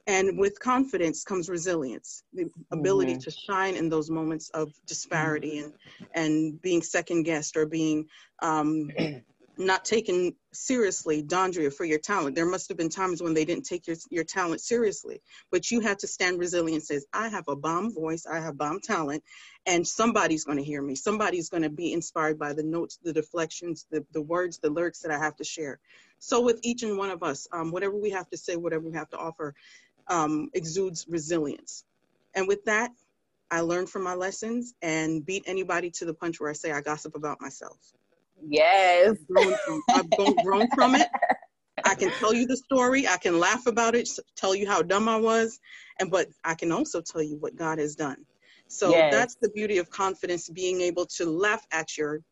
And 0.07 0.39
with 0.39 0.61
confidence 0.61 1.25
comes 1.25 1.49
resilience, 1.49 2.23
the 2.33 2.49
ability 2.71 3.13
mm-hmm. 3.13 3.21
to 3.23 3.31
shine 3.31 3.75
in 3.75 3.89
those 3.89 4.09
moments 4.09 4.51
of 4.51 4.73
disparity 4.87 5.59
and 5.59 5.73
and 6.15 6.63
being 6.63 6.83
second 6.83 7.25
guessed 7.25 7.57
or 7.57 7.67
being 7.67 8.07
um, 8.41 8.91
not 9.59 9.85
taken 9.85 10.35
seriously, 10.53 11.23
Dondria, 11.23 11.73
for 11.73 11.85
your 11.85 11.99
talent. 11.99 12.37
There 12.37 12.47
must 12.47 12.69
have 12.69 12.77
been 12.77 12.89
times 12.89 13.23
when 13.23 13.35
they 13.35 13.45
didn't 13.45 13.65
take 13.65 13.87
your, 13.87 13.97
your 14.11 14.25
talent 14.25 14.61
seriously, 14.61 15.21
but 15.51 15.71
you 15.71 15.81
had 15.81 15.99
to 16.01 16.07
stand 16.07 16.39
resilient 16.39 16.75
and 16.75 16.83
says, 16.83 17.07
I 17.13 17.29
have 17.29 17.49
a 17.49 17.57
bomb 17.57 17.95
voice, 17.95 18.27
I 18.27 18.41
have 18.41 18.59
bomb 18.59 18.81
talent, 18.81 19.23
and 19.65 19.87
somebody's 19.87 20.45
going 20.45 20.59
to 20.59 20.65
hear 20.65 20.83
me. 20.83 20.95
Somebody's 20.95 21.49
going 21.49 21.63
to 21.63 21.71
be 21.71 21.93
inspired 21.93 22.39
by 22.39 22.53
the 22.53 22.63
notes, 22.63 22.99
the 23.03 23.13
deflections, 23.13 23.87
the, 23.91 24.05
the 24.13 24.23
words, 24.23 24.59
the 24.59 24.71
lyrics 24.71 25.01
that 25.01 25.11
I 25.11 25.19
have 25.19 25.37
to 25.37 25.45
share. 25.45 25.81
So 26.19 26.41
with 26.41 26.61
each 26.63 26.83
and 26.83 26.97
one 26.97 27.11
of 27.11 27.23
us, 27.23 27.47
um, 27.53 27.71
whatever 27.71 27.97
we 27.97 28.11
have 28.11 28.29
to 28.31 28.37
say, 28.37 28.57
whatever 28.57 28.85
we 28.89 28.95
have 28.95 29.11
to 29.11 29.19
offer, 29.19 29.55
um, 30.09 30.51
exudes 30.55 31.07
resilience. 31.09 31.85
And 32.35 32.47
with 32.47 32.65
that, 32.65 32.93
I 33.51 33.61
learned 33.61 33.91
from 33.91 34.03
my 34.03 34.15
lessons 34.15 34.75
and 34.83 35.25
beat 35.25 35.45
anybody 35.47 35.91
to 35.91 36.05
the 36.05 36.15
punch 36.15 36.41
where 36.41 36.51
I 36.51 36.53
say 36.53 36.73
I 36.73 36.81
gossip 36.81 37.15
about 37.15 37.41
myself. 37.41 37.79
Yes. 38.43 39.11
I've 39.11 39.27
grown 39.29 39.55
from, 39.65 39.83
I've 39.91 40.45
grown 40.45 40.69
from 40.75 40.95
it. 40.97 41.09
I 41.85 41.95
can 41.95 42.11
tell 42.19 42.35
you 42.35 42.47
the 42.47 42.57
story. 42.57 43.07
I 43.07 43.17
can 43.17 43.39
laugh 43.39 43.67
about 43.67 43.95
it, 43.95 44.09
tell 44.35 44.55
you 44.55 44.67
how 44.67 44.83
dumb 44.83 45.09
I 45.09 45.17
was, 45.17 45.61
and 46.01 46.11
but 46.11 46.29
I 46.45 46.55
can 46.55 46.73
also 46.73 47.01
tell 47.01 47.23
you 47.23 47.37
what 47.37 47.55
God 47.57 47.79
has 47.79 47.95
done. 47.95 48.25
So 48.69 48.91
yes. 48.91 49.15
that's 49.15 49.37
the 49.37 49.51
beauty 49.51 49.79
of 49.79 49.91
confidence, 49.91 50.49
being 50.49 50.81
able 50.81 51.07
to 51.07 51.27
laugh 51.27 51.65
at 51.71 51.97
your 51.97 52.23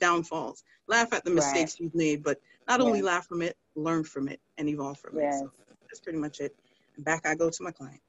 downfalls, 0.00 0.64
laugh 0.86 1.12
at 1.12 1.24
the 1.24 1.30
mistakes 1.30 1.74
right. 1.74 1.80
you've 1.80 1.94
made, 1.94 2.22
but 2.22 2.40
not 2.66 2.80
yes. 2.80 2.86
only 2.86 3.02
laugh 3.02 3.26
from 3.26 3.42
it, 3.42 3.56
learn 3.74 4.04
from 4.04 4.28
it, 4.28 4.40
and 4.56 4.68
evolve 4.68 4.98
from 4.98 5.18
yes. 5.18 5.42
it. 5.42 5.44
So 5.44 5.52
that's 5.82 6.00
pretty 6.00 6.18
much 6.18 6.40
it. 6.40 6.56
Back 6.98 7.26
I 7.26 7.34
go 7.34 7.48
to 7.50 7.62
my 7.62 7.70
client. 7.70 8.00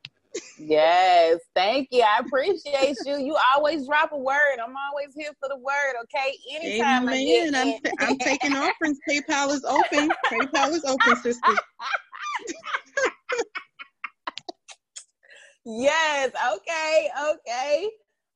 Yes, 0.58 1.39
thank 1.55 1.88
you. 1.91 2.03
I 2.03 2.19
appreciate 2.19 2.98
you. 3.05 3.17
You 3.17 3.38
always 3.55 3.88
drop 3.88 4.12
a 4.12 4.17
word. 4.17 4.58
I'm 4.63 4.75
always 4.89 5.15
here 5.15 5.31
for 5.39 5.48
the 5.50 5.58
word. 5.58 5.96
Okay, 6.03 6.34
anytime 6.53 7.08
Amen. 7.10 7.55
I 7.55 7.60
am 7.62 7.79
I'm 8.00 8.17
taking 8.17 8.55
offerings. 8.55 9.00
PayPal 9.10 9.53
is 9.53 9.63
open. 9.63 10.10
PayPal 10.31 10.72
is 10.72 10.84
open, 10.86 11.15
sister. 11.15 11.53
yes. 15.65 16.31
Okay. 16.55 17.10
Okay. 17.31 17.89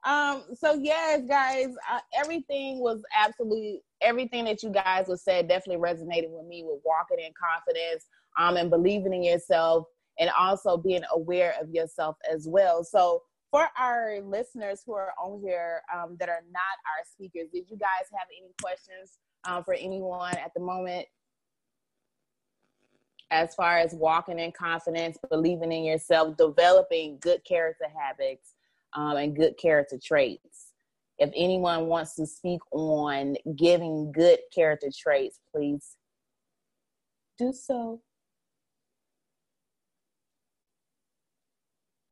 Um. 0.06 0.44
So 0.56 0.76
yes, 0.76 1.22
guys. 1.28 1.76
Uh, 1.92 2.00
everything 2.16 2.80
was 2.80 3.02
absolutely 3.16 3.82
everything 4.02 4.46
that 4.46 4.64
you 4.64 4.70
guys 4.70 5.08
have 5.10 5.20
said 5.20 5.48
definitely 5.48 5.82
resonated 5.84 6.30
with 6.30 6.46
me 6.48 6.64
with 6.64 6.80
walking 6.86 7.20
in 7.20 7.34
confidence. 7.40 8.06
Um, 8.36 8.58
and 8.58 8.72
believing 8.72 9.14
in 9.14 9.24
yourself 9.24 9.86
and 10.20 10.30
also 10.38 10.78
being 10.78 11.04
aware 11.14 11.56
of 11.62 11.70
yourself 11.70 12.18
as 12.32 12.48
well. 12.48 12.84
So, 12.84 13.24
for 13.52 13.68
our 13.78 14.20
listeners 14.22 14.82
who 14.84 14.94
are 14.94 15.14
on 15.22 15.40
here 15.46 15.84
um, 15.94 16.18
that 16.20 16.28
are 16.28 16.42
not 16.52 16.62
our 16.62 17.06
speakers, 17.06 17.50
did 17.54 17.70
you 17.70 17.78
guys 17.78 18.10
have 18.12 18.28
any 18.36 18.52
questions 18.62 19.20
um, 19.44 19.64
for 19.64 19.76
anyone 19.76 20.36
at 20.38 20.52
the 20.56 20.60
moment? 20.60 21.06
As 23.30 23.54
far 23.54 23.78
as 23.78 23.94
walking 23.94 24.40
in 24.40 24.52
confidence, 24.52 25.18
believing 25.30 25.72
in 25.72 25.84
yourself, 25.84 26.36
developing 26.36 27.20
good 27.22 27.44
character 27.46 27.86
habits 27.96 28.54
um, 28.94 29.18
and 29.18 29.36
good 29.36 29.56
character 29.58 30.00
traits. 30.04 30.74
If 31.20 31.32
anyone 31.36 31.86
wants 31.88 32.16
to 32.16 32.26
speak 32.26 32.60
on 32.72 33.36
giving 33.56 34.12
good 34.12 34.40
character 34.54 34.90
traits, 34.96 35.40
please 35.54 35.96
do 37.38 37.54
so. 37.54 38.02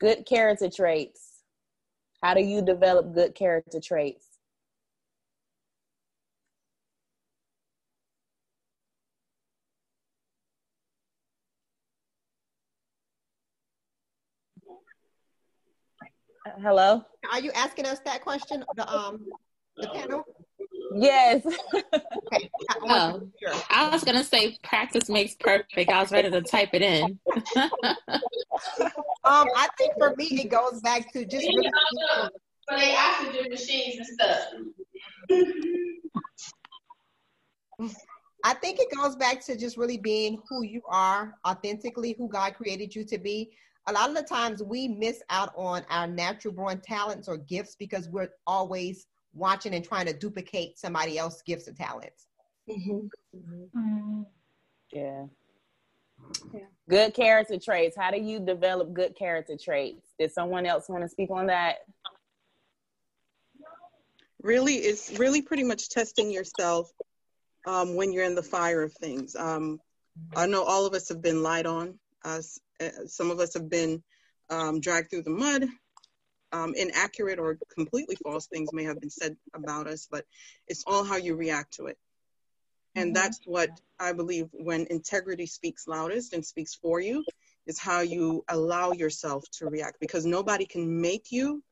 Good 0.02 0.26
character 0.26 0.68
traits. 0.68 1.44
How 2.24 2.34
do 2.34 2.42
you 2.42 2.62
develop 2.64 3.14
good 3.14 3.36
character 3.36 3.80
traits? 3.80 4.26
Hello? 16.64 17.04
Are 17.32 17.40
you 17.40 17.52
asking 17.52 17.86
us 17.86 18.00
that 18.06 18.22
question? 18.22 18.66
The 18.76 18.92
um 18.92 19.20
the 19.78 19.88
panel? 19.90 20.24
Yes. 20.94 21.46
okay. 21.76 22.50
Oh, 22.84 23.22
I 23.70 23.90
was 23.90 24.04
gonna 24.04 24.24
say 24.24 24.58
practice 24.64 25.10
makes 25.10 25.36
perfect. 25.36 25.90
I 25.90 26.02
was 26.02 26.12
ready 26.12 26.30
to 26.30 26.42
type 26.42 26.70
it 26.74 26.82
in. 26.82 27.18
um, 27.56 29.48
I 29.56 29.68
think 29.78 29.94
for 29.98 30.14
me 30.18 30.26
it 30.32 30.50
goes 30.50 30.82
back 30.82 31.12
to 31.14 31.26
just 31.26 31.48
really 31.48 31.72
so 32.70 32.78
they 32.78 32.96
oxygen 32.96 33.48
machines 33.50 33.98
and 33.98 34.08
stuff. 34.08 34.46
I 38.44 38.54
think 38.56 38.80
it 38.80 38.96
goes 38.96 39.16
back 39.16 39.44
to 39.46 39.58
just 39.58 39.78
really 39.78 39.98
being 39.98 40.42
who 40.50 40.64
you 40.64 40.82
are, 40.90 41.36
authentically 41.48 42.16
who 42.18 42.28
God 42.28 42.56
created 42.56 42.96
you 42.96 43.06
to 43.06 43.18
be. 43.18 43.52
A 43.88 43.94
lot 43.94 44.10
of 44.10 44.16
the 44.16 44.24
times 44.24 44.62
we 44.64 44.88
miss 44.88 45.22
out 45.30 45.54
on 45.56 45.84
our 45.90 46.08
natural 46.08 46.54
born 46.54 46.82
talents 46.82 47.28
or 47.28 47.38
gifts 47.38 47.76
because 47.76 48.10
we're 48.10 48.30
always 48.46 49.08
watching 49.34 49.74
and 49.74 49.86
trying 49.86 50.06
to 50.08 50.14
duplicate 50.14 50.78
somebody 50.78 51.18
else's 51.18 51.42
gifts 51.44 51.68
and 51.68 51.78
talents. 51.78 52.28
Mm-hmm. 52.70 53.78
Mm-hmm. 53.78 54.22
Yeah. 54.92 55.26
yeah. 56.54 56.60
Good 56.90 57.14
character 57.14 57.58
traits. 57.58 57.96
How 57.98 58.12
do 58.12 58.20
you 58.20 58.40
develop 58.40 58.94
good 58.94 59.16
character 59.16 59.58
traits? 59.62 60.08
Did 60.20 60.32
someone 60.32 60.66
else 60.66 60.90
want 60.90 61.04
to 61.04 61.10
speak 61.10 61.32
on 61.32 61.48
that? 61.48 61.78
Really, 64.42 64.76
it's 64.76 65.18
really 65.20 65.42
pretty 65.42 65.64
much 65.64 65.90
testing 65.90 66.32
yourself 66.32 66.92
um, 67.66 67.96
when 67.96 68.12
you're 68.12 68.26
in 68.26 68.36
the 68.36 68.44
fire 68.44 68.82
of 68.84 68.94
things. 68.94 69.36
Um, 69.36 69.80
I 70.36 70.48
know 70.48 70.64
all 70.64 70.86
of 70.86 70.94
us 70.94 71.10
have 71.10 71.22
been 71.22 71.44
lied 71.44 71.68
on. 71.68 72.00
Us, 72.24 72.60
uh, 72.80 72.90
some 73.06 73.32
of 73.32 73.40
us 73.40 73.54
have 73.54 73.70
been 73.70 74.04
um, 74.50 74.82
dragged 74.82 75.10
through 75.10 75.24
the 75.24 75.30
mud 75.30 75.66
um, 76.52 76.74
inaccurate 76.76 77.40
or 77.40 77.58
completely 77.74 78.16
false 78.24 78.48
things 78.48 78.74
may 78.74 78.84
have 78.84 79.00
been 79.00 79.10
said 79.10 79.36
about 79.54 79.88
us, 79.88 80.08
but 80.10 80.26
it's 80.68 80.84
all 80.86 81.04
how 81.04 81.18
you 81.18 81.36
react 81.36 81.76
to 81.76 81.88
it. 81.88 81.98
And 82.96 83.08
mm-hmm. 83.08 83.14
that's 83.14 83.40
what 83.46 83.70
I 84.00 84.14
believe 84.14 84.50
when 84.52 84.88
integrity 84.90 85.46
speaks 85.46 85.88
loudest 85.88 86.34
and 86.34 86.46
speaks 86.46 86.76
for 86.76 87.00
you 87.00 87.24
is 87.68 87.80
how 87.80 88.02
you 88.02 88.44
allow 88.50 88.92
yourself 88.92 89.46
to 89.52 89.68
react 89.68 90.00
because 90.00 90.26
nobody 90.26 90.66
can 90.66 91.02
make 91.02 91.32
you 91.32 91.64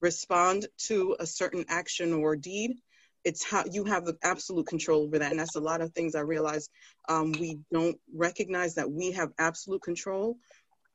respond 0.00 0.66
to 0.76 1.16
a 1.20 1.26
certain 1.26 1.64
action 1.68 2.12
or 2.12 2.34
deed. 2.34 2.72
It's 3.24 3.44
how 3.44 3.64
you 3.70 3.84
have 3.84 4.04
the 4.04 4.16
absolute 4.22 4.66
control 4.66 5.04
over 5.04 5.18
that. 5.18 5.30
And 5.30 5.40
that's 5.40 5.56
a 5.56 5.60
lot 5.60 5.80
of 5.80 5.92
things 5.92 6.14
I 6.14 6.20
realize 6.20 6.68
um, 7.08 7.32
we 7.32 7.58
don't 7.72 7.98
recognize 8.14 8.74
that 8.74 8.90
we 8.90 9.12
have 9.12 9.30
absolute 9.38 9.82
control 9.82 10.36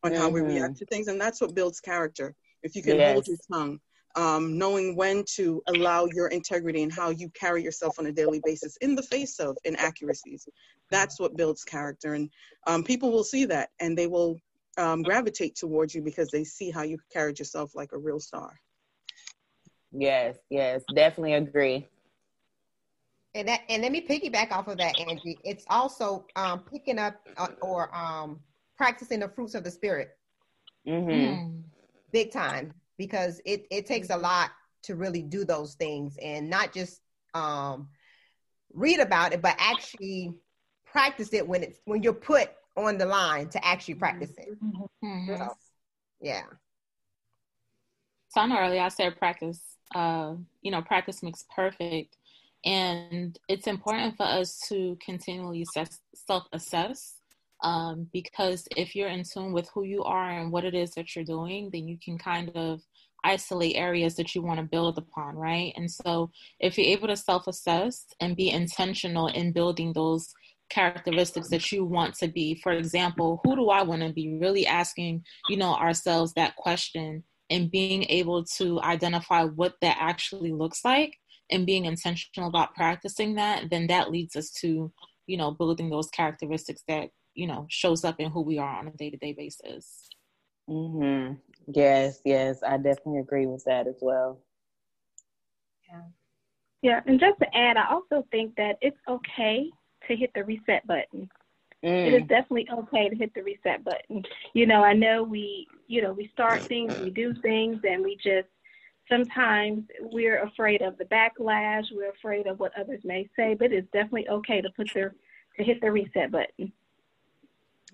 on 0.03 0.11
mm-hmm. 0.11 0.21
how 0.21 0.29
we 0.29 0.41
react 0.41 0.73
mm-hmm. 0.73 0.79
to 0.79 0.85
things. 0.85 1.07
And 1.07 1.19
that's 1.19 1.41
what 1.41 1.55
builds 1.55 1.79
character 1.79 2.35
if 2.63 2.75
you 2.75 2.83
can 2.83 2.97
yes. 2.97 3.13
hold 3.13 3.27
your 3.27 3.37
tongue, 3.51 3.79
um, 4.15 4.57
knowing 4.57 4.95
when 4.95 5.23
to 5.35 5.61
allow 5.67 6.05
your 6.13 6.27
integrity 6.27 6.83
and 6.83 6.91
how 6.91 7.09
you 7.09 7.29
carry 7.29 7.63
yourself 7.63 7.99
on 7.99 8.07
a 8.07 8.11
daily 8.11 8.41
basis 8.43 8.77
in 8.77 8.95
the 8.95 9.03
face 9.03 9.39
of 9.39 9.57
inaccuracies. 9.65 10.47
That's 10.89 11.19
what 11.19 11.37
builds 11.37 11.63
character. 11.63 12.15
And 12.15 12.29
um, 12.67 12.83
people 12.83 13.11
will 13.11 13.23
see 13.23 13.45
that 13.45 13.69
and 13.79 13.97
they 13.97 14.07
will 14.07 14.39
um, 14.77 15.03
gravitate 15.03 15.55
towards 15.55 15.93
you 15.93 16.01
because 16.01 16.29
they 16.29 16.43
see 16.43 16.71
how 16.71 16.83
you 16.83 16.97
carried 17.11 17.37
yourself 17.39 17.75
like 17.75 17.91
a 17.93 17.97
real 17.97 18.19
star. 18.19 18.59
Yes, 19.91 20.37
yes, 20.49 20.83
definitely 20.93 21.33
agree. 21.33 21.87
And 23.35 23.47
that, 23.47 23.61
and 23.69 23.83
let 23.83 23.91
me 23.91 24.05
piggyback 24.05 24.51
off 24.51 24.67
of 24.67 24.77
that, 24.77 24.99
Angie. 24.99 25.37
It's 25.43 25.65
also 25.69 26.25
um, 26.35 26.61
picking 26.61 26.97
up 26.97 27.15
uh, 27.37 27.47
or 27.61 27.95
um, 27.95 28.39
practicing 28.75 29.19
the 29.19 29.29
fruits 29.29 29.53
of 29.53 29.63
the 29.63 29.71
spirit. 29.71 30.17
Mm-hmm. 30.87 31.09
Mm 31.11 31.63
big 32.11 32.31
time 32.31 32.73
because 32.97 33.41
it, 33.45 33.65
it 33.71 33.85
takes 33.85 34.09
a 34.09 34.17
lot 34.17 34.51
to 34.83 34.95
really 34.95 35.21
do 35.21 35.45
those 35.45 35.75
things 35.75 36.17
and 36.21 36.49
not 36.49 36.73
just 36.73 37.01
um, 37.33 37.89
read 38.73 38.99
about 38.99 39.33
it, 39.33 39.41
but 39.41 39.55
actually 39.59 40.33
practice 40.85 41.33
it 41.33 41.47
when 41.47 41.63
it's 41.63 41.79
when 41.85 42.03
you're 42.03 42.13
put 42.13 42.49
on 42.75 42.97
the 42.97 43.05
line 43.05 43.49
to 43.49 43.65
actually 43.65 43.95
practice 43.95 44.31
it. 44.37 44.49
Mm-hmm. 45.03 45.35
So, 45.35 45.47
yeah. 46.21 46.43
So 48.29 48.41
I 48.41 48.47
know 48.47 48.59
earlier 48.59 48.81
I 48.81 48.89
said 48.89 49.17
practice. 49.17 49.61
Uh, 49.95 50.35
you 50.61 50.69
know, 50.69 50.83
practice 50.83 51.23
makes 51.23 51.45
perfect, 51.55 52.17
and 52.63 53.39
it's 53.47 53.65
important 53.65 54.15
for 54.17 54.23
us 54.23 54.59
to 54.69 54.97
continually 55.03 55.65
self-assess 56.13 57.18
um, 57.61 58.07
because 58.13 58.67
if 58.75 58.95
you're 58.95 59.09
in 59.09 59.23
tune 59.23 59.51
with 59.51 59.69
who 59.73 59.83
you 59.83 60.03
are 60.03 60.29
and 60.29 60.51
what 60.51 60.65
it 60.65 60.73
is 60.73 60.91
that 60.91 61.15
you're 61.15 61.25
doing, 61.25 61.69
then 61.71 61.87
you 61.87 61.97
can 62.03 62.17
kind 62.17 62.49
of 62.55 62.81
isolate 63.23 63.75
areas 63.75 64.15
that 64.15 64.33
you 64.33 64.41
want 64.41 64.59
to 64.59 64.65
build 64.65 64.97
upon, 64.97 65.35
right? 65.35 65.73
And 65.75 65.89
so 65.89 66.31
if 66.59 66.77
you're 66.77 66.87
able 66.87 67.07
to 67.09 67.17
self 67.17 67.47
assess 67.47 68.05
and 68.19 68.35
be 68.35 68.49
intentional 68.49 69.27
in 69.27 69.51
building 69.51 69.93
those 69.93 70.33
characteristics 70.69 71.49
that 71.49 71.71
you 71.71 71.83
want 71.83 72.15
to 72.15 72.27
be, 72.27 72.55
for 72.61 72.71
example, 72.71 73.41
who 73.43 73.55
do 73.55 73.69
I 73.69 73.81
want 73.81 74.03
to 74.03 74.13
be? 74.13 74.37
Really 74.39 74.65
asking, 74.65 75.23
you 75.49 75.57
know, 75.57 75.73
ourselves 75.75 76.33
that 76.33 76.55
question 76.55 77.23
and 77.49 77.71
being 77.71 78.05
able 78.09 78.43
to 78.45 78.79
identify 78.81 79.43
what 79.43 79.73
that 79.81 79.97
actually 79.99 80.51
looks 80.51 80.85
like 80.85 81.17
and 81.49 81.65
being 81.65 81.85
intentional 81.85 82.49
about 82.49 82.75
practicing 82.75 83.35
that, 83.35 83.69
then 83.71 83.87
that 83.87 84.11
leads 84.11 84.35
us 84.35 84.51
to, 84.51 84.91
you 85.25 85.37
know, 85.37 85.51
building 85.51 85.89
those 85.89 86.09
characteristics 86.09 86.83
that 86.87 87.09
you 87.39 87.47
know 87.47 87.65
shows 87.69 88.03
up 88.03 88.19
in 88.19 88.29
who 88.29 88.41
we 88.41 88.57
are 88.57 88.79
on 88.79 88.87
a 88.87 88.91
day-to-day 88.91 89.33
basis. 89.33 90.09
Mm-hmm. 90.69 91.33
yes 91.73 92.19
yes 92.25 92.61
i 92.61 92.77
definitely 92.77 93.19
agree 93.21 93.47
with 93.47 93.63
that 93.65 93.87
as 93.87 93.95
well. 94.01 94.39
Yeah. 95.89 96.01
Yeah 96.81 97.01
and 97.07 97.19
just 97.19 97.39
to 97.39 97.47
add 97.55 97.77
i 97.77 97.87
also 97.89 98.27
think 98.29 98.55
that 98.57 98.77
it's 98.81 98.99
okay 99.07 99.69
to 100.07 100.15
hit 100.15 100.31
the 100.35 100.43
reset 100.43 100.85
button. 100.85 101.29
Mm. 101.83 102.07
it 102.07 102.13
is 102.13 102.27
definitely 102.27 102.67
okay 102.71 103.07
to 103.07 103.15
hit 103.15 103.33
the 103.33 103.41
reset 103.41 103.85
button. 103.85 104.23
You 104.53 104.67
know 104.67 104.83
i 104.83 104.93
know 104.93 105.23
we 105.23 105.65
you 105.87 106.01
know 106.01 106.11
we 106.11 106.29
start 106.33 106.61
things 106.61 106.99
we 106.99 107.09
do 107.09 107.33
things 107.41 107.79
and 107.89 108.03
we 108.03 108.17
just 108.17 108.49
sometimes 109.09 109.85
we're 110.01 110.43
afraid 110.43 110.81
of 110.81 110.97
the 110.97 111.05
backlash 111.05 111.85
we're 111.93 112.11
afraid 112.11 112.47
of 112.47 112.59
what 112.59 112.77
others 112.77 113.01
may 113.05 113.27
say 113.35 113.55
but 113.55 113.71
it's 113.71 113.89
definitely 113.91 114.27
okay 114.27 114.61
to 114.61 114.69
put 114.75 114.89
their 114.93 115.15
to 115.57 115.63
hit 115.63 115.81
the 115.81 115.91
reset 115.91 116.31
button 116.31 116.71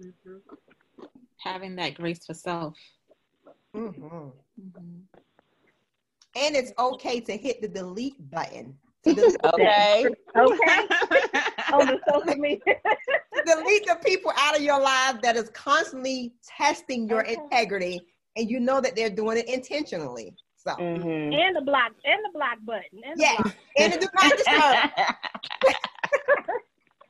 Mm-hmm. 0.02 1.06
Having 1.40 1.76
that 1.78 1.96
grace 1.96 2.26
for 2.26 2.34
self. 2.34 2.76
Mm-hmm. 3.76 4.06
Mm-hmm. 4.06 5.20
And 6.38 6.56
it's 6.56 6.74
okay 6.78 7.20
to 7.22 7.38
hit 7.38 7.62
the 7.62 7.68
delete 7.68 8.30
button. 8.30 8.76
Delete 9.06 9.38
okay. 9.46 10.06
okay. 10.36 10.88
On 11.74 11.86
the 11.86 12.00
social 12.10 12.40
media. 12.40 12.76
delete 13.46 13.86
the 13.86 13.98
people 14.04 14.32
out 14.36 14.56
of 14.56 14.64
your 14.64 14.82
life 14.82 15.22
that 15.22 15.36
is 15.36 15.50
constantly 15.50 16.34
testing 16.44 17.08
your 17.08 17.22
okay. 17.22 17.36
integrity 17.36 18.02
and 18.36 18.50
you 18.50 18.60
know 18.60 18.82
that 18.82 18.96
they're 18.96 19.10
doing 19.10 19.38
it 19.38 19.48
intentionally. 19.48 20.36
So 20.56 20.72
mm-hmm. 20.72 21.34
and 21.34 21.56
the 21.56 21.62
block 21.62 21.92
and 22.04 22.20
the 22.26 22.32
block 22.34 22.58
button. 22.66 23.02
And 23.04 23.22
yeah. 23.22 23.38
and 23.78 23.94
the 23.94 24.00
do 24.00 24.08
not 24.16 24.32
disturb. 24.32 25.76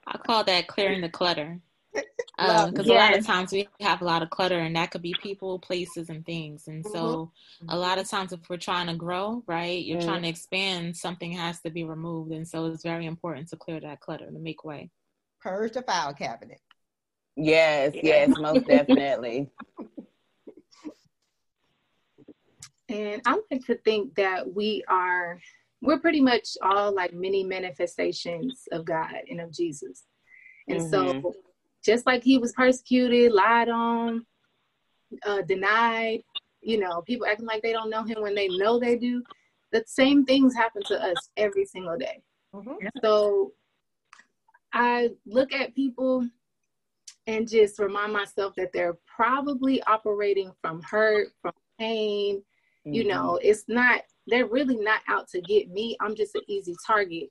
I 0.08 0.18
call 0.25 0.44
that 0.44 0.68
clearing 0.68 1.01
the 1.01 1.10
clutter 1.10 1.60
because 2.38 2.68
um, 2.68 2.74
yes. 2.75 2.88
a 2.88 2.94
lot 2.94 3.18
of 3.18 3.25
times 3.25 3.52
we 3.52 3.68
have 3.80 4.02
a 4.02 4.06
lot 4.06 4.22
of 4.22 4.30
clutter 4.30 4.60
and 4.60 4.75
that 4.75 4.92
could 4.92 5.02
be 5.02 5.16
people 5.22 5.58
places 5.60 6.10
and 6.10 6.25
things 6.25 6.68
and 6.68 6.86
so 6.86 7.32
mm-hmm. 7.62 7.70
a 7.70 7.78
lot 7.78 7.98
of 7.98 8.10
times 8.10 8.34
if 8.34 8.40
we're 8.50 8.58
trying 8.58 8.88
to 8.88 8.96
grow 8.96 9.42
right 9.48 9.86
you're 9.86 10.00
mm-hmm. 10.00 10.08
trying 10.08 10.22
to 10.22 10.28
expand 10.28 10.96
something 10.96 11.32
has 11.32 11.62
to 11.62 11.70
be 11.70 11.84
removed 11.84 12.32
and 12.32 12.48
so 12.48 12.66
it's 12.66 12.84
very 12.84 13.06
important 13.06 13.48
to 13.48 13.56
clear 13.56 13.80
that 13.80 14.02
clutter 14.02 14.30
to 14.30 14.40
make 14.40 14.66
way 14.66 14.90
purge 15.42 15.72
the 15.74 15.82
file 15.84 16.14
cabinet 16.14 16.60
yes 17.38 17.94
yes 18.04 18.30
most 18.38 18.68
definitely 18.68 19.50
and 22.90 23.22
i 23.25 23.40
like 23.50 23.66
to 23.66 23.75
think 23.78 24.14
that 24.16 24.54
we 24.54 24.84
are 24.90 25.40
we're 25.82 26.00
pretty 26.00 26.22
much 26.22 26.58
all 26.62 26.94
like 26.94 27.14
many 27.14 27.44
manifestations 27.44 28.64
of 28.74 28.84
god 28.84 29.22
and 29.30 29.40
of 29.40 29.52
jesus 29.54 30.04
and 30.68 30.82
mm-hmm. 30.82 31.22
so 31.22 31.34
just 31.86 32.06
like 32.06 32.24
he 32.24 32.38
was 32.38 32.54
persecuted, 32.54 33.32
lied 33.32 33.70
on, 33.70 34.25
uh, 35.25 35.42
denied, 35.44 36.24
you 36.62 36.80
know, 36.80 37.01
people 37.01 37.27
acting 37.27 37.46
like 37.46 37.62
they 37.62 37.72
don't 37.72 37.89
know 37.89 38.04
him 38.04 38.22
when 38.22 38.36
they 38.36 38.48
know 38.48 38.80
they 38.80 38.98
do. 38.98 39.24
The 39.72 39.84
same 39.86 40.25
things 40.25 40.56
happen 40.56 40.82
to 40.88 41.04
us 41.04 41.30
every 41.38 41.65
single 41.65 41.98
day. 41.98 42.22
Mm-hmm. 42.54 42.88
So 43.04 43.54
I 44.74 45.12
look 45.25 45.54
at 45.54 45.75
people 45.75 46.27
and 47.27 47.48
just 47.48 47.80
remind 47.80 48.13
myself 48.13 48.54
that 48.56 48.72
they're 48.74 48.98
probably 49.06 49.82
operating 49.84 50.51
from 50.62 50.82
hurt, 50.82 51.27
from 51.42 51.54
pain, 51.80 52.42
Mm-hmm. 52.86 52.94
You 52.94 53.08
know, 53.08 53.39
it's 53.42 53.63
not, 53.68 54.01
they're 54.27 54.46
really 54.46 54.77
not 54.77 55.01
out 55.08 55.27
to 55.30 55.42
get 55.42 55.70
me. 55.70 55.98
I'm 56.00 56.15
just 56.15 56.36
an 56.36 56.42
easy 56.48 56.75
target 56.86 57.30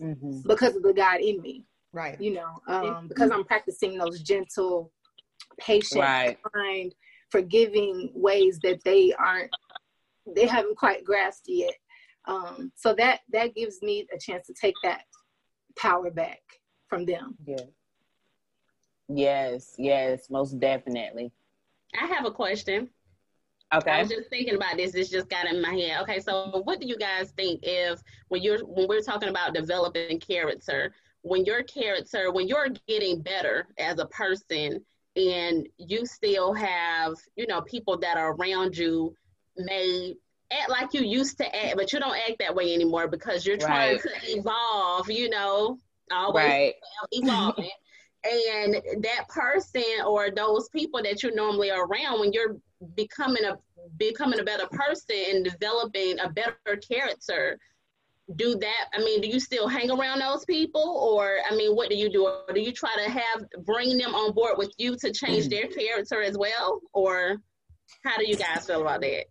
mm-hmm. 0.00 0.40
because 0.46 0.76
of 0.76 0.82
the 0.82 0.92
God 0.92 1.20
in 1.20 1.40
me. 1.40 1.64
Right. 1.94 2.20
You 2.20 2.34
know, 2.34 2.60
um, 2.66 3.06
because 3.06 3.30
I'm 3.30 3.44
practicing 3.44 3.96
those 3.96 4.20
gentle, 4.20 4.90
patient, 5.58 6.02
right. 6.02 6.36
kind, 6.52 6.92
forgiving 7.30 8.10
ways 8.14 8.58
that 8.64 8.82
they 8.84 9.12
aren't, 9.16 9.50
they 10.34 10.46
haven't 10.46 10.76
quite 10.76 11.04
grasped 11.04 11.46
yet. 11.48 11.74
Um, 12.26 12.72
so 12.74 12.94
that 12.94 13.20
that 13.32 13.54
gives 13.54 13.80
me 13.80 14.08
a 14.12 14.18
chance 14.18 14.46
to 14.48 14.54
take 14.54 14.74
that 14.82 15.02
power 15.78 16.10
back 16.10 16.40
from 16.88 17.06
them. 17.06 17.36
Yeah. 17.46 17.56
Yes, 19.08 19.74
yes, 19.78 20.30
most 20.30 20.58
definitely. 20.58 21.30
I 22.00 22.06
have 22.06 22.24
a 22.24 22.30
question. 22.30 22.90
Okay. 23.72 23.90
I 23.90 24.00
was 24.00 24.08
just 24.08 24.30
thinking 24.30 24.56
about 24.56 24.76
this. 24.76 24.92
This 24.92 25.10
just 25.10 25.28
got 25.28 25.46
in 25.46 25.60
my 25.60 25.74
head. 25.74 26.02
Okay, 26.02 26.18
so 26.20 26.60
what 26.64 26.80
do 26.80 26.86
you 26.86 26.96
guys 26.96 27.32
think 27.36 27.60
if 27.62 28.00
when 28.28 28.42
you're 28.42 28.64
when 28.64 28.88
we're 28.88 29.00
talking 29.00 29.28
about 29.28 29.54
developing 29.54 30.18
character, 30.18 30.92
when 31.24 31.44
your 31.46 31.62
character, 31.62 32.30
when 32.30 32.46
you're 32.46 32.68
getting 32.86 33.20
better 33.22 33.66
as 33.78 33.98
a 33.98 34.06
person, 34.06 34.84
and 35.16 35.68
you 35.78 36.04
still 36.06 36.52
have 36.52 37.14
you 37.36 37.46
know 37.46 37.60
people 37.62 37.96
that 37.96 38.16
are 38.16 38.34
around 38.34 38.76
you 38.76 39.14
may 39.56 40.14
act 40.52 40.68
like 40.68 40.92
you 40.92 41.02
used 41.02 41.38
to 41.38 41.56
act, 41.56 41.76
but 41.76 41.92
you 41.92 41.98
don't 41.98 42.16
act 42.28 42.38
that 42.40 42.54
way 42.54 42.74
anymore 42.74 43.08
because 43.08 43.46
you're 43.46 43.56
trying 43.56 43.94
right. 43.94 44.02
to 44.02 44.38
evolve. 44.38 45.10
You 45.10 45.30
know, 45.30 45.78
always 46.12 46.44
right. 46.44 46.74
evolving. 47.12 47.70
and 48.24 48.74
that 49.02 49.28
person 49.28 49.84
or 50.06 50.30
those 50.30 50.68
people 50.70 51.02
that 51.02 51.22
you're 51.22 51.34
normally 51.34 51.70
around 51.70 52.20
when 52.20 52.32
you're 52.32 52.56
becoming 52.96 53.44
a 53.44 53.56
becoming 53.98 54.40
a 54.40 54.44
better 54.44 54.66
person 54.70 55.16
and 55.30 55.44
developing 55.44 56.18
a 56.20 56.28
better 56.28 56.76
character 56.86 57.58
do 58.36 58.56
that? 58.56 58.86
I 58.94 58.98
mean 58.98 59.20
do 59.20 59.28
you 59.28 59.38
still 59.38 59.68
hang 59.68 59.90
around 59.90 60.20
those 60.20 60.44
people? 60.44 60.98
Or 61.12 61.36
i 61.50 61.54
mean 61.54 61.74
what 61.74 61.90
do 61.90 61.96
you 61.96 62.10
do? 62.10 62.26
Or 62.26 62.52
do 62.52 62.60
you 62.60 62.72
try 62.72 62.94
to 63.04 63.10
have 63.10 63.44
bring 63.64 63.98
them 63.98 64.14
on 64.14 64.32
board 64.32 64.54
with 64.56 64.72
you 64.78 64.96
to 64.96 65.12
change 65.12 65.48
their 65.48 65.66
character 65.66 66.22
as 66.22 66.36
well? 66.36 66.80
Or 66.92 67.36
how 68.04 68.16
do 68.16 68.26
you 68.26 68.36
guys 68.36 68.66
feel 68.66 68.80
about 68.80 69.00
that? 69.02 69.26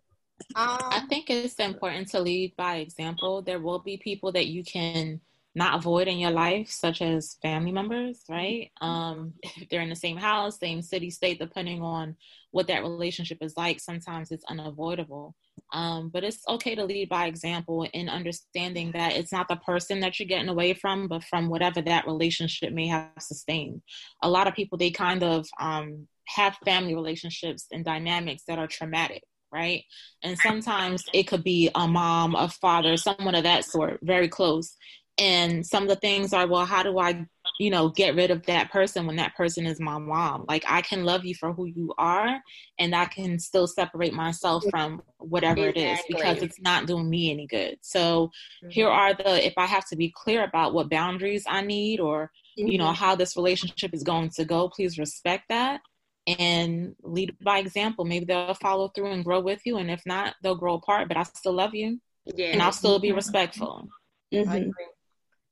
Um, 0.56 0.78
i 0.90 1.00
think 1.08 1.30
it's 1.30 1.54
important 1.56 2.08
to 2.08 2.20
lead 2.20 2.54
by 2.56 2.76
example. 2.76 3.42
There 3.42 3.60
will 3.60 3.80
be 3.80 3.96
people 3.96 4.32
that 4.32 4.46
you 4.46 4.64
can 4.64 5.20
not 5.54 5.78
avoid 5.78 6.08
in 6.08 6.18
your 6.18 6.32
life, 6.32 6.68
such 6.68 7.00
as 7.00 7.36
family 7.40 7.70
members, 7.70 8.22
right? 8.28 8.70
Um, 8.80 9.34
if 9.42 9.68
they're 9.70 9.82
in 9.82 9.88
the 9.88 9.96
same 9.96 10.16
house, 10.16 10.58
same 10.58 10.82
city, 10.82 11.10
state, 11.10 11.38
depending 11.38 11.80
on 11.80 12.16
what 12.50 12.66
that 12.66 12.82
relationship 12.82 13.38
is 13.40 13.56
like, 13.56 13.80
sometimes 13.80 14.30
it's 14.30 14.44
unavoidable. 14.48 15.34
Um, 15.72 16.10
but 16.12 16.24
it's 16.24 16.42
okay 16.48 16.74
to 16.74 16.84
lead 16.84 17.08
by 17.08 17.26
example 17.26 17.86
in 17.92 18.08
understanding 18.08 18.92
that 18.92 19.16
it's 19.16 19.32
not 19.32 19.48
the 19.48 19.56
person 19.56 20.00
that 20.00 20.18
you're 20.18 20.28
getting 20.28 20.48
away 20.48 20.74
from, 20.74 21.06
but 21.08 21.24
from 21.24 21.48
whatever 21.48 21.80
that 21.82 22.06
relationship 22.06 22.72
may 22.72 22.88
have 22.88 23.10
sustained. 23.20 23.82
A 24.22 24.30
lot 24.30 24.48
of 24.48 24.54
people, 24.54 24.78
they 24.78 24.90
kind 24.90 25.22
of 25.22 25.46
um, 25.60 26.08
have 26.26 26.58
family 26.64 26.94
relationships 26.94 27.66
and 27.70 27.84
dynamics 27.84 28.42
that 28.48 28.58
are 28.58 28.66
traumatic 28.66 29.22
right? 29.52 29.84
And 30.24 30.36
sometimes 30.36 31.04
it 31.14 31.28
could 31.28 31.44
be 31.44 31.70
a 31.76 31.86
mom, 31.86 32.34
a 32.34 32.48
father, 32.48 32.96
someone 32.96 33.36
of 33.36 33.44
that 33.44 33.64
sort, 33.64 34.00
very 34.02 34.26
close 34.26 34.74
and 35.18 35.64
some 35.64 35.84
of 35.84 35.88
the 35.88 35.96
things 35.96 36.32
are 36.32 36.46
well 36.46 36.64
how 36.64 36.82
do 36.82 36.98
i 36.98 37.24
you 37.60 37.70
know 37.70 37.88
get 37.88 38.16
rid 38.16 38.30
of 38.30 38.44
that 38.46 38.70
person 38.72 39.06
when 39.06 39.16
that 39.16 39.34
person 39.36 39.64
is 39.64 39.78
my 39.78 39.98
mom 39.98 40.44
like 40.48 40.64
i 40.66 40.82
can 40.82 41.04
love 41.04 41.24
you 41.24 41.34
for 41.34 41.52
who 41.52 41.66
you 41.66 41.94
are 41.98 42.40
and 42.78 42.96
i 42.96 43.04
can 43.04 43.38
still 43.38 43.66
separate 43.66 44.12
myself 44.12 44.64
from 44.70 45.00
whatever 45.18 45.68
exactly. 45.68 45.82
it 45.82 45.92
is 45.92 46.00
because 46.08 46.42
it's 46.42 46.60
not 46.60 46.86
doing 46.86 47.08
me 47.08 47.30
any 47.30 47.46
good 47.46 47.76
so 47.80 48.26
mm-hmm. 48.26 48.70
here 48.70 48.88
are 48.88 49.14
the 49.14 49.46
if 49.46 49.54
i 49.56 49.66
have 49.66 49.86
to 49.86 49.94
be 49.94 50.12
clear 50.16 50.42
about 50.42 50.74
what 50.74 50.90
boundaries 50.90 51.44
i 51.46 51.60
need 51.60 52.00
or 52.00 52.30
mm-hmm. 52.58 52.68
you 52.68 52.78
know 52.78 52.86
mm-hmm. 52.86 52.94
how 52.94 53.14
this 53.14 53.36
relationship 53.36 53.94
is 53.94 54.02
going 54.02 54.28
to 54.28 54.44
go 54.44 54.68
please 54.68 54.98
respect 54.98 55.44
that 55.48 55.80
and 56.26 56.96
lead 57.02 57.36
by 57.44 57.58
example 57.58 58.04
maybe 58.04 58.24
they'll 58.24 58.54
follow 58.54 58.88
through 58.88 59.12
and 59.12 59.24
grow 59.24 59.38
with 59.38 59.60
you 59.64 59.76
and 59.76 59.90
if 59.90 60.02
not 60.06 60.34
they'll 60.42 60.56
grow 60.56 60.74
apart 60.74 61.06
but 61.06 61.16
i 61.16 61.22
still 61.22 61.52
love 61.52 61.74
you 61.74 62.00
yeah. 62.34 62.46
and 62.46 62.62
i'll 62.62 62.72
still 62.72 62.98
be 62.98 63.12
respectful 63.12 63.86
mm-hmm. 64.32 64.70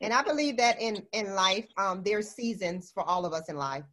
And 0.03 0.13
I 0.13 0.23
believe 0.23 0.57
that 0.57 0.81
in 0.81 1.07
in 1.13 1.35
life, 1.35 1.67
um, 1.77 2.03
there's 2.03 2.29
seasons 2.29 2.91
for 2.93 3.05
all 3.05 3.25
of 3.25 3.33
us 3.33 3.49
in 3.49 3.57
life, 3.57 3.85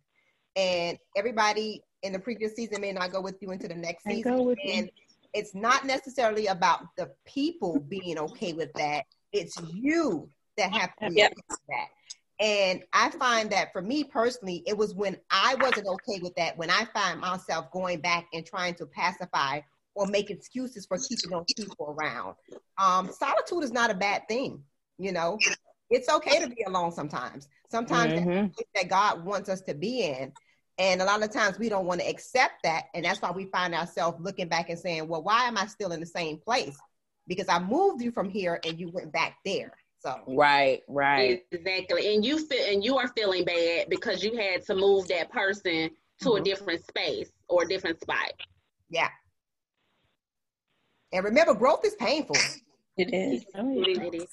and 0.56 0.98
everybody 1.15 1.84
in 2.02 2.12
the 2.13 2.19
previous 2.19 2.56
season 2.56 2.82
may 2.82 2.91
not 2.91 3.12
go 3.12 3.22
with 3.22 3.36
you 3.41 3.52
into 3.52 3.67
the 3.67 3.76
next 3.76 4.04
season. 4.04 4.34
and 4.34 4.86
you. 4.88 4.89
it's 5.34 5.54
not 5.54 5.86
necessarily 5.86 6.48
about 6.48 6.82
the 6.98 7.12
people 7.26 7.80
being 7.88 8.17
okay 8.17 8.54
with 8.54 8.74
that. 8.74 9.04
It's 9.32 9.56
you 9.72 10.28
that 10.58 10.72
have 10.74 10.95
to 10.95 11.10
be 11.10 11.17
yep. 11.17 11.32
okay 11.32 11.41
with 11.50 11.60
that. 11.69 11.88
And 12.43 12.84
I 12.93 13.12
find 13.12 13.52
that 13.52 13.72
for 13.72 13.82
me 13.82 14.04
personally, 14.04 14.63
it 14.65 14.76
was 14.76 14.95
when 14.95 15.17
I 15.30 15.56
wasn't 15.62 15.88
okay 15.88 16.19
with 16.24 16.34
that, 16.36 16.58
when 16.58 16.72
I 16.72 16.86
find 16.93 17.19
myself 17.19 17.69
going 17.72 18.00
back 18.00 18.28
and 18.34 18.45
trying 18.45 18.76
to 18.76 18.86
pacify 18.88 19.60
or 19.93 20.08
make 20.08 20.32
excuses 20.32 20.86
for 20.86 20.98
keeping 20.98 21.30
those 21.32 21.45
people 21.56 21.95
around. 22.00 22.36
Um, 22.78 23.12
solitude 23.12 23.63
is 23.63 23.74
not 23.74 23.91
a 23.91 23.93
bad 23.93 24.28
thing, 24.28 24.63
you 24.98 25.12
know 25.12 25.38
it's 25.89 26.10
okay 26.10 26.39
to 26.39 26.49
be 26.49 26.63
alone 26.63 26.91
sometimes. 26.91 27.47
Sometimes 27.69 28.13
mm-hmm. 28.13 28.47
that 28.75 28.89
God 28.89 29.23
wants 29.23 29.49
us 29.49 29.62
to 29.62 29.73
be 29.73 30.04
in. 30.04 30.32
And 30.78 31.02
a 31.02 31.06
lot 31.06 31.23
of 31.23 31.32
times 31.32 31.60
we 31.60 31.67
don't 31.67 31.86
want 31.86 31.99
to 32.02 32.08
accept 32.08 32.63
that. 32.63 32.86
And 32.93 33.04
that's 33.04 33.21
why 33.21 33.32
we 33.32 33.45
find 33.45 33.75
ourselves 33.75 34.17
looking 34.21 34.47
back 34.47 34.69
and 34.69 34.80
saying, 34.80 35.08
well, 35.08 35.21
why 35.21 35.45
am 35.45 35.58
I 35.58 35.65
still 35.65 35.91
in 35.91 35.99
the 35.99 36.06
same 36.06 36.38
place? 36.38 36.78
Because 37.28 37.49
I 37.49 37.60
moved 37.60 38.02
you 38.02 38.12
from 38.12 38.30
here 38.30 38.60
and 38.65 38.80
you 38.80 38.89
went 38.89 39.12
back 39.12 39.38
there. 39.43 39.73
So 39.99 40.15
right, 40.28 40.82
right, 40.88 41.41
exactly. 41.52 42.13
And 42.13 42.23
you 42.23 42.45
feel 42.45 42.63
and 42.71 42.82
you 42.82 42.97
are 42.97 43.10
feeling 43.10 43.43
bad 43.43 43.89
because 43.89 44.23
you 44.23 44.38
had 44.38 44.65
to 44.67 44.75
move 44.75 45.10
that 45.10 45.30
person 45.30 45.89
to 46.21 46.30
mm-hmm. 46.30 46.41
a 46.41 46.43
different 46.43 46.88
space 46.88 47.30
or 47.49 47.63
a 47.63 47.67
different 47.67 47.99
spot. 47.99 48.32
Yeah. 48.89 49.10
And 51.12 51.25
remember, 51.25 51.54
growth 51.54 51.84
is 51.84 51.95
painful. 51.95 52.38
It 52.95 53.13
is. 53.13 53.43
It 53.54 54.15
is. 54.15 54.28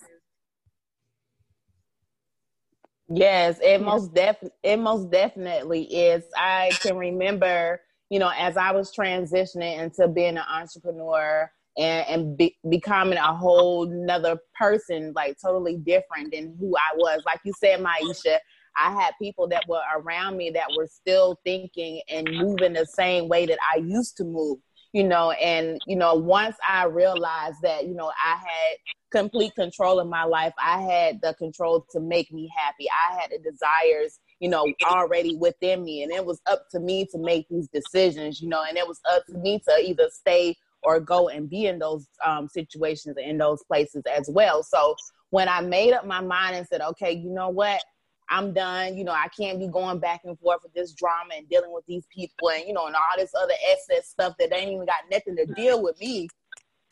Yes, 3.08 3.58
it 3.62 3.80
most 3.82 4.14
def 4.14 4.36
it 4.62 4.78
most 4.78 5.10
definitely 5.10 5.82
is. 5.84 6.24
I 6.36 6.72
can 6.82 6.96
remember, 6.96 7.80
you 8.10 8.18
know, 8.18 8.32
as 8.36 8.56
I 8.56 8.72
was 8.72 8.92
transitioning 8.94 9.78
into 9.78 10.08
being 10.08 10.36
an 10.36 10.44
entrepreneur 10.50 11.50
and, 11.78 12.06
and 12.08 12.36
be, 12.36 12.56
becoming 12.68 13.18
a 13.18 13.34
whole 13.34 13.86
nother 13.86 14.38
person, 14.58 15.12
like 15.14 15.36
totally 15.40 15.76
different 15.76 16.32
than 16.32 16.56
who 16.58 16.74
I 16.76 16.96
was. 16.96 17.22
Like 17.24 17.40
you 17.44 17.52
said, 17.60 17.80
Miesha, 17.80 18.38
I 18.76 18.90
had 18.90 19.12
people 19.22 19.46
that 19.48 19.64
were 19.68 19.82
around 19.96 20.36
me 20.36 20.50
that 20.50 20.68
were 20.76 20.88
still 20.88 21.38
thinking 21.44 22.02
and 22.08 22.28
moving 22.28 22.72
the 22.72 22.86
same 22.86 23.28
way 23.28 23.46
that 23.46 23.58
I 23.72 23.78
used 23.78 24.16
to 24.16 24.24
move 24.24 24.58
you 24.96 25.04
know 25.04 25.30
and 25.32 25.78
you 25.86 25.94
know 25.94 26.14
once 26.14 26.56
i 26.66 26.84
realized 26.84 27.58
that 27.62 27.86
you 27.86 27.94
know 27.94 28.10
i 28.24 28.36
had 28.36 28.76
complete 29.12 29.54
control 29.54 30.00
of 30.00 30.08
my 30.08 30.24
life 30.24 30.54
i 30.58 30.80
had 30.80 31.20
the 31.20 31.34
control 31.34 31.86
to 31.90 32.00
make 32.00 32.32
me 32.32 32.50
happy. 32.56 32.86
I 32.90 33.20
had 33.20 33.30
the 33.30 33.50
desires 33.50 34.18
you 34.40 34.48
know 34.48 34.66
already 34.84 35.36
within 35.36 35.84
me 35.84 36.02
and 36.02 36.10
it 36.10 36.24
was 36.24 36.40
up 36.46 36.64
to 36.70 36.80
me 36.80 37.06
to 37.12 37.18
make 37.18 37.46
these 37.50 37.68
decisions 37.68 38.40
you 38.40 38.48
know 38.48 38.64
and 38.66 38.78
it 38.78 38.88
was 38.88 39.00
up 39.12 39.26
to 39.26 39.36
me 39.36 39.60
to 39.68 39.76
either 39.84 40.08
stay 40.10 40.56
or 40.82 40.98
go 40.98 41.28
and 41.28 41.50
be 41.50 41.66
in 41.66 41.78
those 41.78 42.06
um, 42.24 42.48
situations 42.48 43.16
in 43.22 43.38
those 43.38 43.62
places 43.64 44.02
as 44.16 44.30
well. 44.30 44.62
So 44.62 44.94
when 45.30 45.48
i 45.48 45.60
made 45.60 45.92
up 45.92 46.06
my 46.06 46.20
mind 46.20 46.56
and 46.56 46.66
said 46.66 46.80
okay 46.80 47.12
you 47.12 47.30
know 47.30 47.48
what 47.48 47.82
I'm 48.28 48.52
done. 48.52 48.96
You 48.96 49.04
know, 49.04 49.12
I 49.12 49.28
can't 49.28 49.58
be 49.58 49.68
going 49.68 49.98
back 49.98 50.22
and 50.24 50.38
forth 50.38 50.60
with 50.62 50.74
this 50.74 50.92
drama 50.92 51.34
and 51.36 51.48
dealing 51.48 51.72
with 51.72 51.84
these 51.86 52.06
people 52.14 52.50
and, 52.50 52.64
you 52.66 52.72
know, 52.72 52.86
and 52.86 52.96
all 52.96 53.02
this 53.16 53.34
other 53.34 53.54
excess 53.70 54.08
stuff 54.08 54.34
that 54.38 54.54
ain't 54.54 54.70
even 54.70 54.86
got 54.86 55.02
nothing 55.10 55.36
to 55.36 55.46
deal 55.54 55.82
with 55.82 55.98
me. 56.00 56.28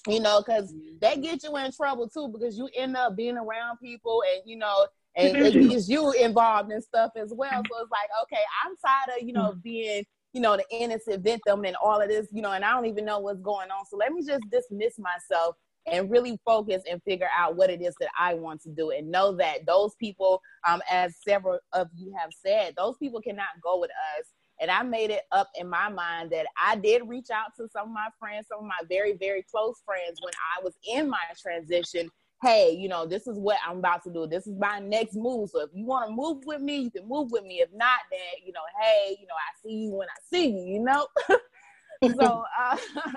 You 0.07 0.21
know, 0.21 0.43
because 0.45 0.71
mm-hmm. 0.71 0.99
that 1.01 1.23
gets 1.23 1.45
you 1.45 1.57
in 1.57 1.73
trouble 1.73 2.09
too, 2.09 2.29
because 2.29 2.59
you 2.59 2.69
end 2.77 2.95
up 2.95 3.17
being 3.17 3.39
around 3.39 3.79
people 3.83 4.23
and, 4.35 4.43
you 4.45 4.59
know, 4.59 4.87
and 5.17 5.35
it 5.35 5.69
gets 5.69 5.89
you 5.89 6.13
involved 6.13 6.71
in 6.71 6.83
stuff 6.83 7.13
as 7.17 7.33
well. 7.35 7.51
So 7.51 7.81
it's 7.81 7.91
like, 7.91 8.11
okay, 8.25 8.43
I'm 8.65 8.75
tired 8.77 9.19
of, 9.19 9.27
you 9.27 9.33
know, 9.33 9.53
mm-hmm. 9.53 9.61
being, 9.61 10.05
you 10.35 10.43
know, 10.43 10.59
the 10.59 10.65
innocent 10.71 11.23
victim 11.25 11.65
and 11.65 11.75
all 11.83 12.03
of 12.03 12.09
this, 12.09 12.27
you 12.33 12.43
know, 12.43 12.53
and 12.53 12.65
I 12.65 12.73
don't 12.73 12.85
even 12.87 13.07
know 13.07 13.21
what's 13.21 13.41
going 13.41 13.71
on. 13.71 13.87
So 13.87 13.97
let 13.97 14.13
me 14.13 14.23
just 14.23 14.43
dismiss 14.51 14.99
myself 14.99 15.57
and 15.87 16.11
really 16.11 16.39
focus 16.45 16.83
and 16.91 17.03
figure 17.03 17.29
out 17.37 17.57
what 17.57 17.71
it 17.71 17.83
is 17.83 17.95
that 18.01 18.11
I 18.19 18.35
want 18.35 18.63
to 18.63 18.71
do 18.71 18.91
and 18.91 19.11
know 19.11 19.33
that 19.37 19.67
those 19.67 19.95
people, 19.97 20.41
um, 20.67 20.81
as 20.91 21.17
several 21.27 21.59
of 21.73 21.89
you 21.95 22.15
have 22.19 22.31
said, 22.45 22.75
those 22.77 22.97
people 22.99 23.21
cannot 23.21 23.49
go 23.63 23.79
with 23.81 23.91
us. 24.19 24.27
And 24.61 24.71
I 24.71 24.83
made 24.83 25.11
it 25.11 25.23
up 25.33 25.51
in 25.59 25.69
my 25.69 25.89
mind 25.89 26.31
that 26.31 26.47
I 26.63 26.77
did 26.77 27.09
reach 27.09 27.29
out 27.31 27.55
to 27.57 27.69
some 27.73 27.89
of 27.89 27.93
my 27.95 28.09
friends, 28.19 28.47
some 28.49 28.61
of 28.61 28.67
my 28.67 28.87
very, 28.89 29.15
very 29.15 29.45
close 29.51 29.83
friends 29.85 30.21
when 30.23 30.33
I 30.57 30.63
was 30.63 30.75
in 30.89 31.11
my 31.11 31.19
transition. 31.41 32.09
Hey, 32.41 32.71
you 32.71 32.89
know, 32.89 33.05
this 33.07 33.27
is 33.27 33.39
what 33.39 33.57
I'm 33.67 33.79
about 33.79 34.05
to 34.05 34.13
do. 34.13 34.27
This 34.27 34.47
is 34.47 34.55
my 34.59 34.79
next 34.79 35.17
move. 35.17 35.51
So 35.51 35.63
if 35.63 35.71
you 35.75 35.87
want 35.87 36.09
to 36.09 36.15
move 36.15 36.45
with 36.47 36.61
me, 36.61 36.77
you 36.77 36.91
can 36.91 37.09
move 37.09 37.33
with 37.33 37.43
me. 37.43 37.61
If 37.61 37.71
not, 37.75 38.01
then, 38.11 38.21
you 38.45 38.53
know, 38.53 38.61
hey, 38.81 39.17
you 39.21 39.27
know, 39.27 39.35
I 39.35 39.51
see 39.63 39.75
you 39.75 39.91
when 39.93 40.09
I 40.09 40.21
see 40.31 40.49
you, 40.49 40.75
you 40.75 40.81
know? 40.81 41.07
so, 42.17 42.45
uh, 42.61 42.77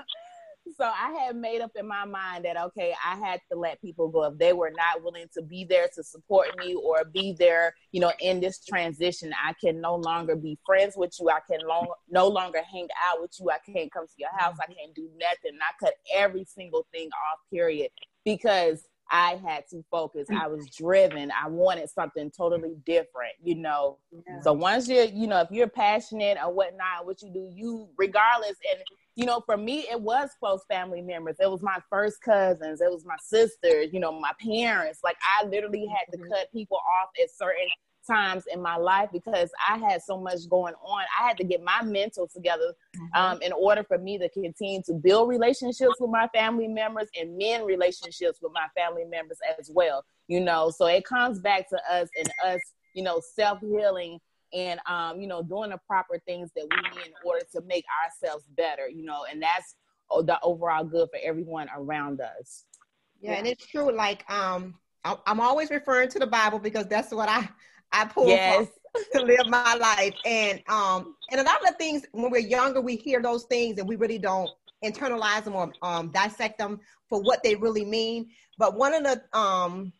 so 0.76 0.84
I 0.84 1.12
had 1.12 1.36
made 1.36 1.60
up 1.60 1.72
in 1.76 1.86
my 1.86 2.04
mind 2.04 2.44
that 2.44 2.56
okay, 2.56 2.94
I 3.04 3.16
had 3.16 3.40
to 3.50 3.58
let 3.58 3.80
people 3.80 4.08
go 4.08 4.24
if 4.24 4.38
they 4.38 4.52
were 4.52 4.72
not 4.76 5.02
willing 5.02 5.26
to 5.34 5.42
be 5.42 5.64
there 5.64 5.88
to 5.94 6.02
support 6.02 6.48
me 6.58 6.74
or 6.74 7.04
be 7.04 7.34
there, 7.38 7.74
you 7.92 8.00
know, 8.00 8.12
in 8.20 8.40
this 8.40 8.64
transition. 8.64 9.32
I 9.44 9.54
can 9.62 9.80
no 9.80 9.96
longer 9.96 10.36
be 10.36 10.58
friends 10.66 10.94
with 10.96 11.14
you. 11.20 11.30
I 11.30 11.40
can 11.50 11.66
long, 11.66 11.88
no 12.10 12.28
longer 12.28 12.60
hang 12.70 12.88
out 13.08 13.20
with 13.20 13.32
you. 13.38 13.50
I 13.50 13.58
can't 13.70 13.92
come 13.92 14.06
to 14.06 14.12
your 14.18 14.30
house. 14.36 14.56
I 14.60 14.66
can't 14.66 14.94
do 14.94 15.08
nothing. 15.18 15.58
I 15.60 15.84
cut 15.84 15.94
every 16.14 16.44
single 16.44 16.86
thing 16.92 17.08
off. 17.08 17.38
Period, 17.50 17.90
because 18.24 18.84
I 19.10 19.40
had 19.44 19.64
to 19.70 19.82
focus. 19.90 20.28
I 20.30 20.48
was 20.48 20.68
driven. 20.76 21.30
I 21.30 21.48
wanted 21.48 21.88
something 21.88 22.30
totally 22.30 22.76
different, 22.84 23.32
you 23.42 23.54
know. 23.54 23.98
Yeah. 24.12 24.40
So 24.42 24.52
once 24.52 24.86
you're, 24.88 25.04
you 25.04 25.26
know, 25.26 25.40
if 25.40 25.50
you're 25.50 25.68
passionate 25.68 26.36
or 26.42 26.52
whatnot, 26.52 27.06
what 27.06 27.22
you 27.22 27.32
do, 27.32 27.50
you 27.54 27.88
regardless. 27.96 28.56
And 28.70 28.82
you 29.18 29.26
know, 29.26 29.42
for 29.44 29.56
me, 29.56 29.84
it 29.90 30.00
was 30.00 30.30
close 30.38 30.60
family 30.68 31.02
members. 31.02 31.34
It 31.40 31.50
was 31.50 31.60
my 31.60 31.78
first 31.90 32.22
cousins. 32.22 32.80
It 32.80 32.88
was 32.88 33.04
my 33.04 33.16
sisters. 33.20 33.88
You 33.92 33.98
know, 33.98 34.12
my 34.12 34.30
parents. 34.40 35.00
Like 35.02 35.16
I 35.40 35.44
literally 35.44 35.86
had 35.86 36.12
to 36.12 36.18
mm-hmm. 36.18 36.30
cut 36.30 36.52
people 36.52 36.76
off 36.76 37.08
at 37.20 37.28
certain 37.36 37.66
times 38.08 38.44
in 38.52 38.62
my 38.62 38.76
life 38.76 39.08
because 39.12 39.50
I 39.68 39.78
had 39.78 40.02
so 40.02 40.20
much 40.20 40.48
going 40.48 40.74
on. 40.74 41.04
I 41.20 41.26
had 41.26 41.36
to 41.38 41.44
get 41.44 41.64
my 41.64 41.82
mental 41.82 42.28
together 42.28 42.72
mm-hmm. 42.96 43.20
um, 43.20 43.42
in 43.42 43.50
order 43.50 43.82
for 43.82 43.98
me 43.98 44.18
to 44.18 44.28
continue 44.28 44.82
to 44.86 44.94
build 44.94 45.28
relationships 45.28 45.96
with 45.98 46.12
my 46.12 46.28
family 46.28 46.68
members 46.68 47.08
and 47.20 47.36
mend 47.36 47.66
relationships 47.66 48.38
with 48.40 48.52
my 48.52 48.68
family 48.76 49.04
members 49.04 49.38
as 49.58 49.68
well. 49.74 50.04
You 50.28 50.40
know, 50.42 50.70
so 50.70 50.86
it 50.86 51.04
comes 51.04 51.40
back 51.40 51.68
to 51.70 51.80
us 51.90 52.08
and 52.16 52.28
us, 52.46 52.60
you 52.94 53.02
know, 53.02 53.20
self 53.34 53.58
healing 53.58 54.20
and 54.52 54.80
um, 54.86 55.20
you 55.20 55.26
know, 55.26 55.42
doing 55.42 55.70
the 55.70 55.80
proper 55.86 56.18
things 56.26 56.50
that 56.56 56.64
we 56.70 56.98
need 56.98 57.06
in 57.06 57.12
order 57.24 57.44
to 57.52 57.60
make 57.62 57.84
ourselves 58.04 58.44
better. 58.56 58.88
You 58.88 59.04
know, 59.04 59.24
and 59.30 59.42
that's 59.42 59.76
the 60.10 60.38
overall 60.42 60.84
good 60.84 61.08
for 61.10 61.18
everyone 61.22 61.68
around 61.76 62.20
us. 62.20 62.64
Yeah, 63.20 63.32
yeah. 63.32 63.38
and 63.38 63.46
it's 63.46 63.66
true. 63.66 63.92
Like 63.92 64.28
um, 64.30 64.74
I'm 65.04 65.40
always 65.40 65.70
referring 65.70 66.08
to 66.10 66.18
the 66.18 66.26
Bible 66.26 66.58
because 66.58 66.86
that's 66.86 67.12
what 67.12 67.28
I 67.28 67.48
I 67.92 68.04
pull 68.06 68.28
yes. 68.28 68.68
to 69.12 69.22
live 69.22 69.46
my 69.48 69.74
life. 69.74 70.14
And 70.24 70.62
um 70.68 71.14
and 71.30 71.40
a 71.40 71.44
lot 71.44 71.60
of 71.60 71.68
the 71.68 71.74
things 71.74 72.04
when 72.12 72.30
we're 72.30 72.38
younger, 72.38 72.80
we 72.80 72.96
hear 72.96 73.22
those 73.22 73.44
things 73.44 73.78
and 73.78 73.88
we 73.88 73.96
really 73.96 74.18
don't 74.18 74.50
internalize 74.84 75.44
them 75.44 75.56
or 75.56 75.72
um, 75.82 76.10
dissect 76.10 76.58
them 76.58 76.80
for 77.08 77.20
what 77.22 77.42
they 77.42 77.54
really 77.54 77.84
mean. 77.84 78.28
But 78.58 78.76
one 78.76 78.94
of 78.94 79.04
the 79.04 79.38
um 79.38 79.92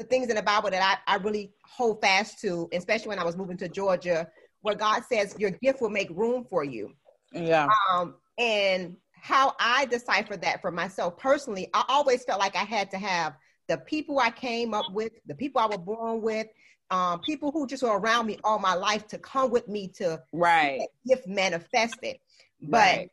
the 0.00 0.06
things 0.06 0.28
in 0.28 0.36
the 0.36 0.42
Bible 0.42 0.70
that 0.70 0.98
I, 1.06 1.12
I 1.14 1.16
really 1.18 1.52
hold 1.62 2.00
fast 2.00 2.40
to, 2.40 2.68
especially 2.72 3.08
when 3.08 3.18
I 3.18 3.24
was 3.24 3.36
moving 3.36 3.58
to 3.58 3.68
Georgia, 3.68 4.26
where 4.62 4.74
God 4.74 5.02
says 5.04 5.34
your 5.38 5.50
gift 5.50 5.82
will 5.82 5.90
make 5.90 6.08
room 6.10 6.44
for 6.48 6.64
you. 6.64 6.94
Yeah. 7.32 7.68
Um, 7.92 8.14
and 8.38 8.96
how 9.12 9.54
I 9.60 9.84
decipher 9.84 10.38
that 10.38 10.62
for 10.62 10.70
myself 10.70 11.18
personally, 11.18 11.68
I 11.74 11.84
always 11.88 12.24
felt 12.24 12.40
like 12.40 12.56
I 12.56 12.64
had 12.64 12.90
to 12.92 12.98
have 12.98 13.34
the 13.68 13.76
people 13.76 14.18
I 14.18 14.30
came 14.30 14.72
up 14.72 14.86
with, 14.90 15.12
the 15.26 15.34
people 15.34 15.60
I 15.60 15.66
was 15.66 15.78
born 15.78 16.22
with, 16.22 16.46
um, 16.90 17.20
people 17.20 17.52
who 17.52 17.66
just 17.66 17.82
were 17.82 17.98
around 17.98 18.26
me 18.26 18.38
all 18.42 18.58
my 18.58 18.74
life 18.74 19.06
to 19.08 19.18
come 19.18 19.50
with 19.50 19.68
me 19.68 19.88
to 19.96 20.20
right 20.32 20.80
gift 21.06 21.26
manifested. 21.28 22.16
But 22.62 22.96
right. 22.96 23.10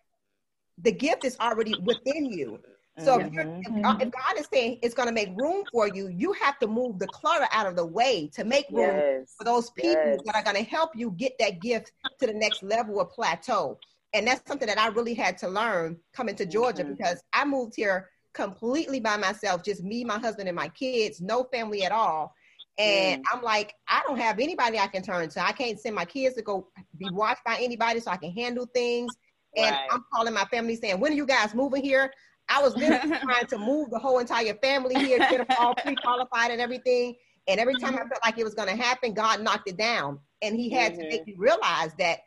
the 0.81 0.93
gift 0.93 1.25
is 1.25 1.37
already 1.39 1.75
within 1.83 2.25
you. 2.25 2.59
So 2.99 3.19
mm-hmm. 3.19 3.37
if, 3.37 3.67
if, 3.67 3.85
uh, 3.85 3.97
if, 4.01 4.11
God 4.11 4.39
is 4.39 4.47
saying 4.51 4.79
it's 4.81 4.95
going 4.95 5.07
to 5.07 5.13
make 5.13 5.29
room 5.37 5.63
for 5.71 5.87
you, 5.87 6.07
you 6.07 6.33
have 6.33 6.57
to 6.59 6.67
move 6.67 6.97
the 6.97 7.07
clutter 7.07 7.47
out 7.51 7.67
of 7.67 7.75
the 7.75 7.85
way 7.85 8.29
to 8.33 8.43
make 8.43 8.65
room 8.71 8.95
yes. 8.95 9.35
for 9.37 9.43
those 9.43 9.69
people 9.71 9.93
yes. 9.93 10.19
that 10.25 10.35
are 10.35 10.43
going 10.43 10.55
to 10.55 10.69
help 10.69 10.95
you 10.95 11.11
get 11.11 11.33
that 11.39 11.61
gift 11.61 11.91
to 12.19 12.27
the 12.27 12.33
next 12.33 12.63
level 12.63 12.99
of 12.99 13.09
plateau. 13.11 13.77
And 14.13 14.25
that's 14.25 14.47
something 14.47 14.67
that 14.67 14.79
I 14.79 14.87
really 14.87 15.13
had 15.13 15.37
to 15.39 15.47
learn 15.47 15.97
coming 16.13 16.35
to 16.35 16.45
Georgia 16.45 16.83
mm-hmm. 16.83 16.93
because 16.93 17.21
I 17.33 17.45
moved 17.45 17.73
here 17.75 18.09
completely 18.33 18.99
by 18.99 19.17
myself, 19.17 19.63
just 19.63 19.83
me, 19.83 20.03
my 20.03 20.17
husband, 20.17 20.47
and 20.47 20.55
my 20.55 20.69
kids, 20.69 21.21
no 21.21 21.43
family 21.45 21.83
at 21.83 21.91
all. 21.91 22.33
And 22.77 23.23
mm. 23.23 23.25
I'm 23.33 23.41
like, 23.41 23.73
I 23.87 24.03
don't 24.05 24.19
have 24.19 24.39
anybody 24.39 24.77
I 24.77 24.87
can 24.87 25.01
turn 25.01 25.29
to. 25.29 25.43
I 25.43 25.51
can't 25.51 25.79
send 25.79 25.95
my 25.95 26.05
kids 26.05 26.35
to 26.35 26.43
go 26.43 26.67
be 26.97 27.09
watched 27.11 27.43
by 27.43 27.57
anybody 27.59 27.99
so 27.99 28.11
I 28.11 28.17
can 28.17 28.31
handle 28.31 28.67
things. 28.73 29.11
And 29.55 29.71
right. 29.71 29.87
I'm 29.91 30.03
calling 30.13 30.33
my 30.33 30.45
family 30.45 30.75
saying, 30.75 30.99
when 30.99 31.11
are 31.11 31.15
you 31.15 31.25
guys 31.25 31.55
moving 31.55 31.83
here? 31.83 32.11
I 32.49 32.61
was 32.61 32.75
literally 32.75 33.17
trying 33.21 33.45
to 33.47 33.57
move 33.57 33.89
the 33.89 33.99
whole 33.99 34.19
entire 34.19 34.53
family 34.55 34.95
here, 34.95 35.19
get 35.19 35.47
them 35.47 35.57
all 35.59 35.75
pre-qualified 35.75 36.51
and 36.51 36.61
everything. 36.61 37.15
And 37.47 37.59
every 37.59 37.75
time 37.75 37.95
I 37.95 37.99
mm-hmm. 37.99 38.09
felt 38.09 38.21
like 38.25 38.37
it 38.37 38.43
was 38.43 38.53
going 38.53 38.69
to 38.69 38.75
happen, 38.75 39.13
God 39.13 39.41
knocked 39.41 39.69
it 39.69 39.77
down. 39.77 40.19
And 40.41 40.55
he 40.55 40.69
had 40.69 40.93
mm-hmm. 40.93 41.01
to 41.01 41.07
make 41.07 41.21
mm-hmm. 41.21 41.31
me 41.31 41.37
realize 41.37 41.93
that 41.97 42.19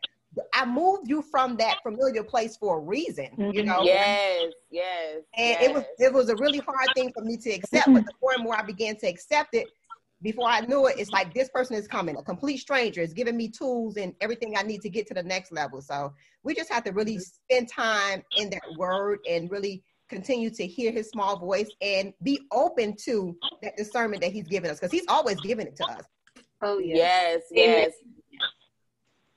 I 0.54 0.64
moved 0.64 1.08
you 1.08 1.22
from 1.22 1.56
that 1.56 1.78
familiar 1.82 2.22
place 2.22 2.56
for 2.56 2.78
a 2.78 2.80
reason, 2.80 3.28
you 3.36 3.44
mm-hmm. 3.44 3.66
know. 3.66 3.82
Yes, 3.82 4.52
yes. 4.70 5.16
And 5.36 5.56
yes. 5.60 5.62
it 5.62 5.74
was 5.74 5.84
it 5.98 6.12
was 6.12 6.28
a 6.28 6.36
really 6.36 6.58
hard 6.58 6.88
thing 6.94 7.12
for 7.12 7.24
me 7.24 7.36
to 7.38 7.50
accept, 7.50 7.92
but 7.92 8.04
the 8.04 8.12
more 8.22 8.32
and 8.34 8.44
more 8.44 8.56
I 8.56 8.62
began 8.62 8.96
to 8.98 9.08
accept 9.08 9.54
it, 9.54 9.66
before 10.22 10.48
I 10.48 10.60
knew 10.60 10.86
it, 10.86 10.96
it's 10.98 11.10
like 11.10 11.34
this 11.34 11.48
person 11.48 11.76
is 11.76 11.88
coming, 11.88 12.16
a 12.16 12.22
complete 12.22 12.58
stranger 12.58 13.00
is 13.00 13.12
giving 13.12 13.36
me 13.36 13.48
tools 13.48 13.96
and 13.96 14.14
everything 14.20 14.54
I 14.56 14.62
need 14.62 14.82
to 14.82 14.90
get 14.90 15.06
to 15.08 15.14
the 15.14 15.22
next 15.22 15.50
level. 15.50 15.80
So 15.80 16.12
we 16.42 16.54
just 16.54 16.70
have 16.70 16.84
to 16.84 16.92
really 16.92 17.16
mm-hmm. 17.16 17.54
spend 17.54 17.68
time 17.68 18.22
in 18.36 18.50
that 18.50 18.62
word 18.76 19.20
and 19.28 19.50
really 19.50 19.82
continue 20.10 20.50
to 20.50 20.66
hear 20.66 20.92
his 20.92 21.08
small 21.08 21.38
voice 21.38 21.70
and 21.80 22.12
be 22.22 22.40
open 22.52 22.96
to 23.04 23.34
that 23.62 23.76
discernment 23.76 24.20
that 24.22 24.32
he's 24.32 24.48
given 24.48 24.70
us 24.70 24.78
because 24.78 24.92
he's 24.92 25.06
always 25.08 25.40
giving 25.40 25.66
it 25.66 25.76
to 25.76 25.84
us. 25.84 26.02
Oh 26.60 26.78
yes, 26.78 27.44
yes, 27.50 27.52
yes. 27.52 27.92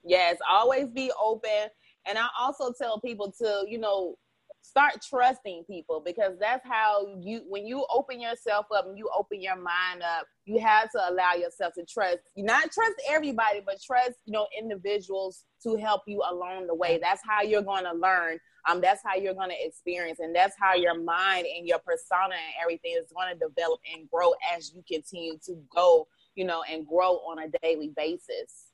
Yes, 0.03 0.37
always 0.49 0.89
be 0.89 1.11
open. 1.21 1.69
And 2.05 2.17
I 2.17 2.27
also 2.37 2.73
tell 2.77 2.99
people 2.99 3.33
to, 3.39 3.63
you 3.67 3.77
know, 3.77 4.17
start 4.61 4.93
trusting 5.07 5.63
people 5.65 6.01
because 6.03 6.33
that's 6.39 6.65
how 6.65 7.05
you 7.19 7.43
when 7.47 7.67
you 7.67 7.85
open 7.93 8.19
yourself 8.19 8.65
up 8.75 8.87
and 8.87 8.97
you 8.97 9.09
open 9.15 9.41
your 9.41 9.57
mind 9.57 10.01
up 10.01 10.25
you 10.45 10.57
have 10.57 10.89
to 10.89 10.97
allow 11.09 11.33
yourself 11.33 11.73
to 11.73 11.83
trust 11.83 12.19
not 12.37 12.71
trust 12.71 12.93
everybody 13.09 13.61
but 13.65 13.75
trust 13.85 14.13
you 14.25 14.31
know 14.31 14.47
individuals 14.57 15.43
to 15.61 15.75
help 15.75 16.01
you 16.07 16.23
along 16.31 16.65
the 16.65 16.73
way 16.73 16.97
that's 17.01 17.21
how 17.27 17.41
you're 17.41 17.61
going 17.61 17.83
to 17.83 17.91
learn 17.91 18.39
um 18.69 18.81
that's 18.81 19.01
how 19.03 19.15
you're 19.15 19.33
going 19.33 19.49
to 19.49 19.65
experience 19.65 20.19
and 20.19 20.35
that's 20.35 20.55
how 20.59 20.73
your 20.73 20.97
mind 20.97 21.45
and 21.57 21.67
your 21.67 21.79
persona 21.79 22.33
and 22.33 22.55
everything 22.61 22.95
is 22.97 23.11
going 23.15 23.31
to 23.31 23.39
develop 23.39 23.79
and 23.93 24.09
grow 24.09 24.33
as 24.55 24.73
you 24.73 24.83
continue 24.91 25.37
to 25.45 25.55
go 25.75 26.07
you 26.35 26.45
know 26.45 26.63
and 26.69 26.87
grow 26.87 27.17
on 27.27 27.39
a 27.39 27.47
daily 27.61 27.91
basis 27.95 28.71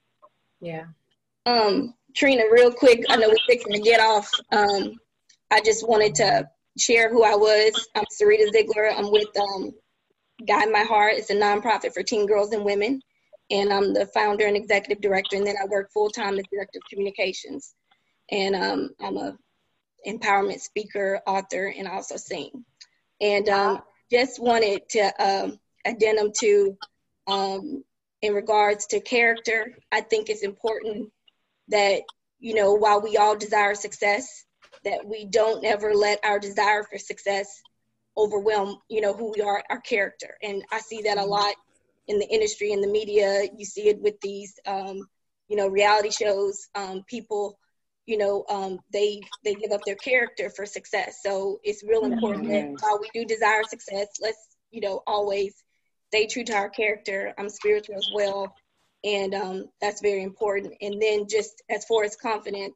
yeah 0.61 0.85
um 1.45 1.93
trina 2.15 2.43
real 2.51 2.71
quick 2.71 3.03
i 3.09 3.15
know 3.15 3.29
we're 3.29 3.35
fixing 3.47 3.73
to 3.73 3.79
get 3.79 3.99
off 3.99 4.29
um 4.51 4.95
I 5.51 5.61
just 5.61 5.87
wanted 5.87 6.15
to 6.15 6.47
share 6.77 7.09
who 7.09 7.23
I 7.23 7.35
was. 7.35 7.87
I'm 7.95 8.05
Syreeta 8.05 8.51
Ziegler. 8.51 8.91
I'm 8.91 9.11
with 9.11 9.27
um, 9.37 9.71
Guide 10.47 10.71
My 10.71 10.83
Heart. 10.83 11.15
It's 11.15 11.31
a 11.31 11.35
nonprofit 11.35 11.93
for 11.93 12.03
teen 12.03 12.27
girls 12.27 12.53
and 12.53 12.63
women. 12.63 13.01
And 13.49 13.73
I'm 13.73 13.93
the 13.93 14.05
founder 14.13 14.45
and 14.45 14.55
executive 14.55 15.01
director. 15.01 15.37
And 15.37 15.47
then 15.47 15.55
I 15.61 15.65
work 15.65 15.91
full 15.91 16.09
time 16.09 16.37
as 16.37 16.45
director 16.51 16.77
of 16.77 16.89
communications. 16.89 17.73
And 18.31 18.55
um, 18.55 18.91
I'm 19.01 19.17
a 19.17 19.37
empowerment 20.07 20.59
speaker, 20.59 21.21
author, 21.25 21.73
and 21.75 21.87
also 21.87 22.17
sing. 22.17 22.65
And 23.21 23.47
um, 23.49 23.81
just 24.11 24.41
wanted 24.41 24.87
to 24.89 25.23
um, 25.23 25.59
addendum 25.85 26.31
to, 26.39 26.77
um, 27.27 27.83
in 28.21 28.33
regards 28.33 28.87
to 28.87 28.99
character, 28.99 29.77
I 29.91 30.01
think 30.01 30.29
it's 30.29 30.43
important 30.43 31.11
that, 31.69 32.01
you 32.39 32.53
know, 32.53 32.73
while 32.73 33.01
we 33.01 33.17
all 33.17 33.35
desire 33.35 33.75
success, 33.75 34.45
that 34.85 35.05
we 35.05 35.25
don't 35.25 35.65
ever 35.65 35.93
let 35.93 36.23
our 36.23 36.39
desire 36.39 36.83
for 36.83 36.97
success 36.97 37.61
overwhelm 38.19 38.77
you 38.89 39.01
know 39.01 39.13
who 39.13 39.31
we 39.35 39.41
are 39.41 39.63
our 39.69 39.79
character 39.79 40.37
and 40.43 40.63
i 40.71 40.79
see 40.79 41.01
that 41.01 41.17
a 41.17 41.21
mm-hmm. 41.21 41.29
lot 41.29 41.55
in 42.07 42.19
the 42.19 42.27
industry 42.27 42.71
in 42.71 42.81
the 42.81 42.87
media 42.87 43.43
you 43.57 43.65
see 43.65 43.87
it 43.87 44.01
with 44.01 44.19
these 44.21 44.59
um, 44.65 44.99
you 45.47 45.55
know 45.55 45.67
reality 45.67 46.09
shows 46.11 46.67
um, 46.75 47.03
people 47.07 47.57
you 48.09 48.17
know 48.17 48.43
um, 48.49 48.79
they 48.91 49.21
they 49.43 49.55
give 49.55 49.71
up 49.71 49.81
their 49.85 49.95
character 49.95 50.49
for 50.49 50.65
success 50.65 51.19
so 51.23 51.59
it's 51.63 51.83
real 51.83 52.05
important 52.05 52.45
mm-hmm. 52.45 52.73
that 52.73 52.81
while 52.81 52.99
we 52.99 53.09
do 53.13 53.25
desire 53.25 53.63
success 53.63 54.07
let's 54.21 54.57
you 54.71 54.81
know 54.81 55.01
always 55.07 55.53
stay 56.07 56.25
true 56.25 56.43
to 56.43 56.53
our 56.53 56.69
character 56.69 57.33
i'm 57.37 57.49
spiritual 57.49 57.95
as 57.95 58.09
well 58.13 58.53
and 59.03 59.33
um, 59.33 59.65
that's 59.79 60.01
very 60.01 60.23
important 60.23 60.73
and 60.81 61.01
then 61.01 61.25
just 61.29 61.61
as 61.69 61.85
far 61.85 62.03
as 62.03 62.15
confidence 62.15 62.75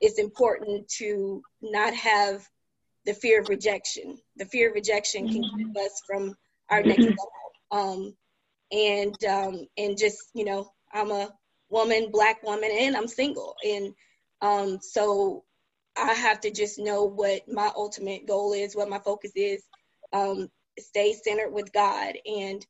it's 0.00 0.18
important 0.18 0.86
to 0.88 1.42
not 1.62 1.94
have 1.94 2.46
the 3.06 3.14
fear 3.14 3.40
of 3.40 3.48
rejection. 3.48 4.18
The 4.36 4.44
fear 4.44 4.68
of 4.68 4.74
rejection 4.74 5.28
can 5.28 5.42
mm-hmm. 5.42 5.56
keep 5.56 5.76
us 5.78 6.02
from 6.06 6.34
our 6.68 6.82
next 6.82 7.02
level. 7.02 7.30
Um, 7.70 8.14
and 8.72 9.14
um, 9.24 9.66
and 9.78 9.96
just 9.96 10.18
you 10.34 10.44
know, 10.44 10.70
I'm 10.92 11.10
a 11.10 11.32
woman, 11.70 12.10
black 12.10 12.42
woman, 12.42 12.70
and 12.72 12.96
I'm 12.96 13.08
single, 13.08 13.54
and 13.64 13.94
um, 14.40 14.78
so 14.80 15.44
I 15.96 16.12
have 16.12 16.40
to 16.40 16.50
just 16.50 16.78
know 16.78 17.04
what 17.04 17.48
my 17.48 17.70
ultimate 17.74 18.26
goal 18.26 18.52
is, 18.52 18.76
what 18.76 18.88
my 18.88 18.98
focus 18.98 19.32
is. 19.34 19.62
Um, 20.12 20.50
stay 20.78 21.14
centered 21.14 21.52
with 21.52 21.72
God, 21.72 22.14
and 22.26 22.64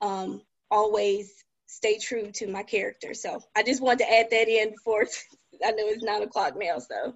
um, 0.00 0.42
always 0.70 1.32
stay 1.66 1.98
true 1.98 2.30
to 2.32 2.46
my 2.46 2.62
character. 2.62 3.14
So 3.14 3.40
I 3.56 3.62
just 3.62 3.82
wanted 3.82 4.00
to 4.00 4.12
add 4.12 4.28
that 4.30 4.48
in 4.48 4.70
before 4.70 5.02
I 5.64 5.70
know 5.70 5.86
it's 5.86 6.04
nine 6.04 6.22
o'clock 6.22 6.54
now, 6.56 6.78
so. 6.78 7.14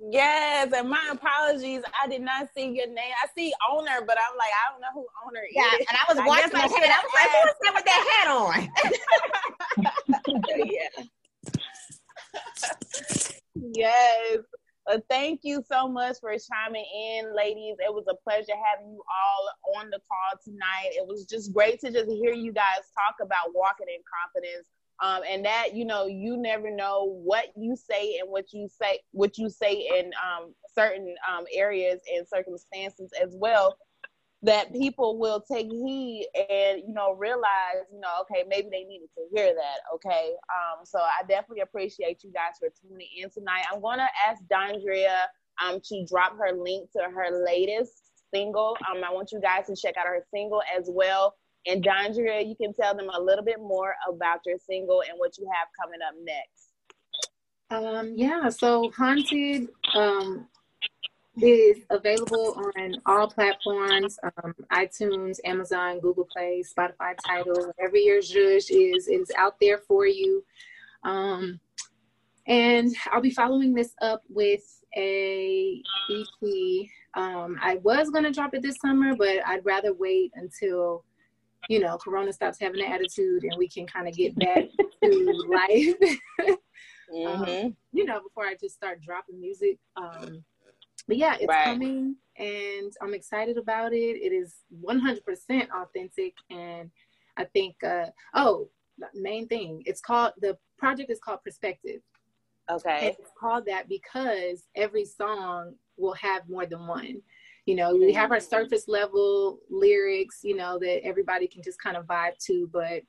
Yes, 0.00 0.72
and 0.76 0.88
my 0.88 1.10
apologies. 1.10 1.82
I 2.00 2.06
did 2.06 2.22
not 2.22 2.48
see 2.56 2.66
your 2.66 2.86
name. 2.86 3.12
I 3.20 3.26
see 3.34 3.52
owner, 3.68 4.00
but 4.06 4.16
I'm 4.16 4.36
like, 4.36 4.52
I 4.54 4.70
don't 4.70 4.80
know 4.80 4.92
who 4.94 5.04
owner 5.26 5.40
is. 5.40 5.56
Yeah, 5.56 5.74
and 5.74 5.88
I 5.90 6.04
was 6.08 6.18
watching 6.24 6.52
that 6.52 6.70
shit. 6.70 6.88
I 6.88 7.02
was 7.02 7.12
like, 7.16 7.30
who's 7.42 7.58
that 7.64 7.74
with 7.74 7.84
that 7.84 8.02
hat 8.14 8.28
on? 8.30 8.68
yeah. 10.70 10.92
Yes. 13.74 14.38
Well, 14.86 15.02
thank 15.10 15.40
you 15.42 15.62
so 15.70 15.86
much 15.86 16.16
for 16.20 16.32
chiming 16.32 16.86
in, 16.94 17.36
ladies. 17.36 17.76
It 17.78 17.92
was 17.92 18.04
a 18.08 18.14
pleasure 18.14 18.56
having 18.72 18.90
you 18.90 19.02
all 19.02 19.80
on 19.80 19.90
the 19.90 20.00
call 20.08 20.40
tonight. 20.42 20.92
It 20.92 21.06
was 21.06 21.26
just 21.26 21.52
great 21.52 21.80
to 21.80 21.90
just 21.90 22.10
hear 22.10 22.32
you 22.32 22.52
guys 22.52 22.88
talk 22.94 23.16
about 23.20 23.54
walking 23.54 23.86
in 23.88 24.00
confidence 24.08 24.66
um, 25.00 25.22
and 25.28 25.44
that 25.44 25.74
you 25.74 25.84
know 25.84 26.06
you 26.06 26.36
never 26.36 26.70
know 26.70 27.20
what 27.22 27.46
you 27.56 27.76
say 27.76 28.18
and 28.18 28.30
what 28.30 28.52
you 28.52 28.68
say 28.68 28.98
what 29.12 29.38
you 29.38 29.48
say 29.48 29.88
in 29.98 30.10
um, 30.24 30.54
certain 30.74 31.14
um, 31.30 31.44
areas 31.54 32.00
and 32.14 32.26
circumstances 32.26 33.10
as 33.22 33.34
well 33.38 33.76
that 34.42 34.72
people 34.72 35.18
will 35.18 35.40
take 35.40 35.66
heed 35.66 36.28
and 36.48 36.80
you 36.86 36.94
know 36.94 37.12
realize 37.14 37.82
you 37.92 38.00
know 38.00 38.20
okay 38.20 38.44
maybe 38.48 38.68
they 38.70 38.84
needed 38.84 39.08
to 39.16 39.24
hear 39.34 39.52
that 39.54 39.94
okay? 39.94 40.32
Um 40.48 40.84
so 40.84 40.98
i 40.98 41.22
definitely 41.28 41.60
appreciate 41.60 42.22
you 42.22 42.32
guys 42.32 42.54
for 42.58 42.68
tuning 42.80 43.08
in 43.16 43.30
tonight. 43.30 43.64
I'm 43.72 43.80
to 43.80 44.06
ask 44.28 44.40
dondria 44.52 45.24
um 45.64 45.80
to 45.84 46.06
drop 46.08 46.36
her 46.38 46.52
link 46.56 46.90
to 46.92 47.02
her 47.02 47.44
latest 47.44 47.94
single. 48.32 48.76
Um 48.90 49.02
i 49.04 49.12
want 49.12 49.30
you 49.32 49.40
guys 49.40 49.66
to 49.66 49.76
check 49.76 49.96
out 49.96 50.06
her 50.06 50.24
single 50.32 50.62
as 50.76 50.88
well. 50.88 51.34
And 51.66 51.84
Dondria, 51.84 52.48
you 52.48 52.54
can 52.56 52.72
tell 52.72 52.96
them 52.96 53.10
a 53.14 53.20
little 53.20 53.44
bit 53.44 53.60
more 53.60 53.94
about 54.08 54.40
your 54.46 54.56
single 54.58 55.02
and 55.02 55.18
what 55.18 55.36
you 55.36 55.46
have 55.54 55.68
coming 55.78 56.00
up 56.06 56.14
next. 56.24 56.68
Um, 57.70 58.14
yeah, 58.16 58.48
so 58.48 58.90
Haunted 58.96 59.68
um, 59.94 60.48
is 61.42 61.78
available 61.90 62.60
on 62.76 62.96
all 63.06 63.28
platforms 63.28 64.18
um, 64.22 64.54
iTunes, 64.72 65.38
Amazon, 65.44 66.00
Google 66.00 66.28
Play, 66.30 66.62
Spotify, 66.62 67.14
Tidal, 67.26 67.72
wherever 67.76 67.96
your 67.96 68.20
zhuzh 68.20 68.70
is, 68.70 69.08
it 69.08 69.12
is 69.12 69.32
out 69.36 69.56
there 69.60 69.78
for 69.78 70.06
you. 70.06 70.44
Um, 71.04 71.60
and 72.46 72.94
I'll 73.10 73.20
be 73.20 73.30
following 73.30 73.74
this 73.74 73.94
up 74.00 74.22
with 74.28 74.62
a 74.96 75.82
EP. 76.10 76.88
Um, 77.14 77.58
I 77.60 77.76
was 77.76 78.10
going 78.10 78.24
to 78.24 78.32
drop 78.32 78.54
it 78.54 78.62
this 78.62 78.78
summer, 78.80 79.14
but 79.14 79.46
I'd 79.46 79.64
rather 79.64 79.92
wait 79.92 80.32
until 80.34 81.04
you 81.68 81.80
know, 81.80 81.98
Corona 81.98 82.32
stops 82.32 82.58
having 82.60 82.82
an 82.82 82.90
attitude 82.90 83.42
and 83.42 83.52
we 83.58 83.68
can 83.68 83.86
kind 83.86 84.08
of 84.08 84.14
get 84.14 84.34
back 84.36 84.64
to 85.02 85.44
life. 85.48 86.56
Um, 87.10 87.16
mm-hmm. 87.16 87.66
um, 87.66 87.76
you 87.90 88.04
know, 88.04 88.20
before 88.20 88.44
I 88.44 88.54
just 88.60 88.74
start 88.74 89.00
dropping 89.00 89.40
music. 89.40 89.78
Um, 89.96 90.44
but 91.08 91.16
yeah, 91.16 91.34
it's 91.34 91.48
right. 91.48 91.64
coming 91.64 92.16
and 92.36 92.92
I'm 93.02 93.14
excited 93.14 93.56
about 93.58 93.92
it. 93.92 93.96
It 94.16 94.32
is 94.32 94.56
100% 94.84 95.20
authentic. 95.70 96.34
And 96.50 96.90
I 97.36 97.44
think, 97.44 97.82
uh, 97.82 98.06
oh, 98.34 98.68
main 99.14 99.48
thing, 99.48 99.82
it's 99.86 100.00
called, 100.00 100.32
the 100.40 100.56
project 100.76 101.10
is 101.10 101.18
called 101.18 101.42
Perspective. 101.42 102.00
Okay. 102.70 103.08
And 103.08 103.16
it's 103.18 103.30
called 103.38 103.64
that 103.66 103.88
because 103.88 104.66
every 104.76 105.06
song 105.06 105.74
will 105.96 106.14
have 106.14 106.48
more 106.48 106.66
than 106.66 106.86
one. 106.86 107.22
You 107.64 107.74
know, 107.74 107.94
we 107.94 108.12
have 108.12 108.30
our 108.30 108.40
surface 108.40 108.88
level 108.88 109.58
lyrics, 109.68 110.40
you 110.42 110.56
know, 110.56 110.78
that 110.78 111.04
everybody 111.04 111.46
can 111.46 111.62
just 111.62 111.82
kind 111.82 111.96
of 111.96 112.06
vibe 112.06 112.38
to. 112.46 112.68
But 112.72 113.02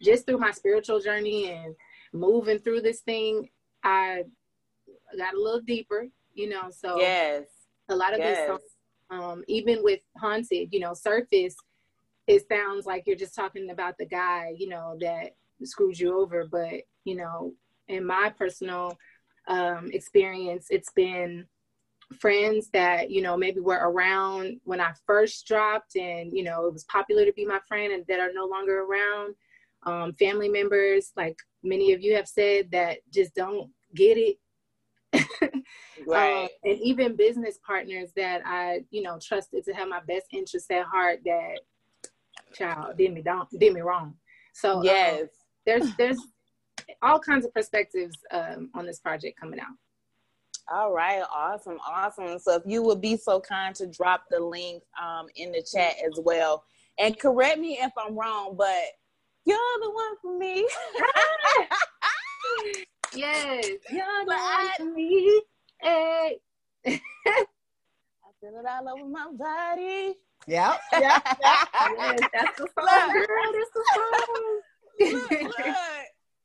just 0.00 0.26
through 0.26 0.38
my 0.38 0.50
spiritual 0.50 1.00
journey 1.00 1.50
and 1.50 1.74
moving 2.12 2.58
through 2.58 2.80
this 2.80 3.00
thing, 3.00 3.48
I 3.84 4.24
got 5.16 5.34
a 5.34 5.40
little 5.40 5.60
deeper, 5.60 6.08
you 6.34 6.48
know. 6.48 6.70
So 6.70 6.98
yes, 6.98 7.44
a 7.88 7.96
lot 7.96 8.12
of 8.12 8.18
yes. 8.18 8.38
these 8.38 8.46
songs, 8.46 8.62
um, 9.10 9.44
even 9.48 9.82
with 9.82 10.00
haunted, 10.18 10.68
you 10.72 10.80
know, 10.80 10.94
surface, 10.94 11.56
it 12.26 12.46
sounds 12.48 12.86
like 12.86 13.04
you're 13.06 13.16
just 13.16 13.34
talking 13.34 13.70
about 13.70 13.96
the 13.98 14.06
guy, 14.06 14.54
you 14.56 14.68
know, 14.68 14.96
that 15.00 15.34
screwed 15.62 15.98
you 15.98 16.18
over. 16.18 16.46
But 16.50 16.82
you 17.04 17.16
know, 17.16 17.52
in 17.88 18.04
my 18.04 18.32
personal 18.36 18.96
um, 19.48 19.90
experience, 19.92 20.66
it's 20.70 20.92
been 20.92 21.46
friends 22.20 22.68
that 22.72 23.10
you 23.10 23.22
know 23.22 23.36
maybe 23.36 23.60
were 23.60 23.80
around 23.90 24.60
when 24.64 24.80
i 24.80 24.92
first 25.06 25.46
dropped 25.46 25.96
and 25.96 26.36
you 26.36 26.42
know 26.44 26.66
it 26.66 26.72
was 26.72 26.84
popular 26.84 27.24
to 27.24 27.32
be 27.32 27.46
my 27.46 27.58
friend 27.66 27.92
and 27.92 28.04
that 28.06 28.20
are 28.20 28.32
no 28.32 28.44
longer 28.44 28.82
around 28.82 29.34
um, 29.84 30.12
family 30.14 30.48
members 30.48 31.12
like 31.16 31.36
many 31.62 31.92
of 31.92 32.02
you 32.02 32.14
have 32.14 32.28
said 32.28 32.70
that 32.70 32.98
just 33.12 33.34
don't 33.34 33.70
get 33.94 34.16
it 34.16 34.36
right. 36.06 36.44
Um, 36.44 36.48
and 36.64 36.78
even 36.80 37.16
business 37.16 37.58
partners 37.66 38.10
that 38.16 38.42
i 38.44 38.80
you 38.90 39.02
know 39.02 39.18
trusted 39.22 39.64
to 39.64 39.72
have 39.72 39.88
my 39.88 40.00
best 40.06 40.26
interests 40.32 40.70
at 40.70 40.84
heart 40.84 41.20
that 41.24 41.58
child 42.54 42.96
did 42.96 43.12
me 43.12 43.22
down 43.22 43.46
did 43.58 43.74
me 43.74 43.80
wrong. 43.80 44.14
So 44.52 44.78
um, 44.78 44.84
yes. 44.84 45.22
um, 45.22 45.28
there's 45.66 45.96
there's 45.96 46.18
all 47.02 47.18
kinds 47.18 47.44
of 47.44 47.52
perspectives 47.52 48.16
um, 48.30 48.70
on 48.74 48.86
this 48.86 49.00
project 49.00 49.38
coming 49.38 49.60
out. 49.60 49.74
All 50.72 50.92
right, 50.92 51.22
awesome, 51.34 51.78
awesome. 51.86 52.38
So 52.38 52.54
if 52.54 52.62
you 52.64 52.82
would 52.82 53.00
be 53.00 53.18
so 53.18 53.40
kind 53.40 53.74
to 53.76 53.86
drop 53.86 54.24
the 54.30 54.40
link 54.40 54.82
um, 55.02 55.26
in 55.36 55.52
the 55.52 55.62
chat 55.62 55.94
as 56.04 56.18
well, 56.22 56.64
and 56.98 57.18
correct 57.18 57.58
me 57.58 57.78
if 57.80 57.92
I'm 57.98 58.18
wrong, 58.18 58.54
but 58.56 58.84
you're 59.44 59.58
the 59.82 59.90
one 59.90 60.16
for 60.22 60.38
me. 60.38 60.66
yes, 63.14 63.66
you're 63.90 64.24
the 64.26 64.84
me. 64.84 65.42
Hey. 65.80 66.38
I 66.86 66.98
feel 68.40 68.58
it 68.58 68.66
all 68.68 68.88
over 68.88 69.08
my 69.08 69.26
body. 69.32 70.14
Yep. 70.46 70.80
Yep. 70.92 71.02
yep. 71.02 71.40
yes, 71.40 72.20
that's 72.32 72.58
the 72.58 72.68
song, 72.78 73.12
girl. 73.12 73.52
That's 73.52 73.70
the 73.74 73.84
song. 73.94 74.60
look, 75.00 75.30
look. 75.30 75.56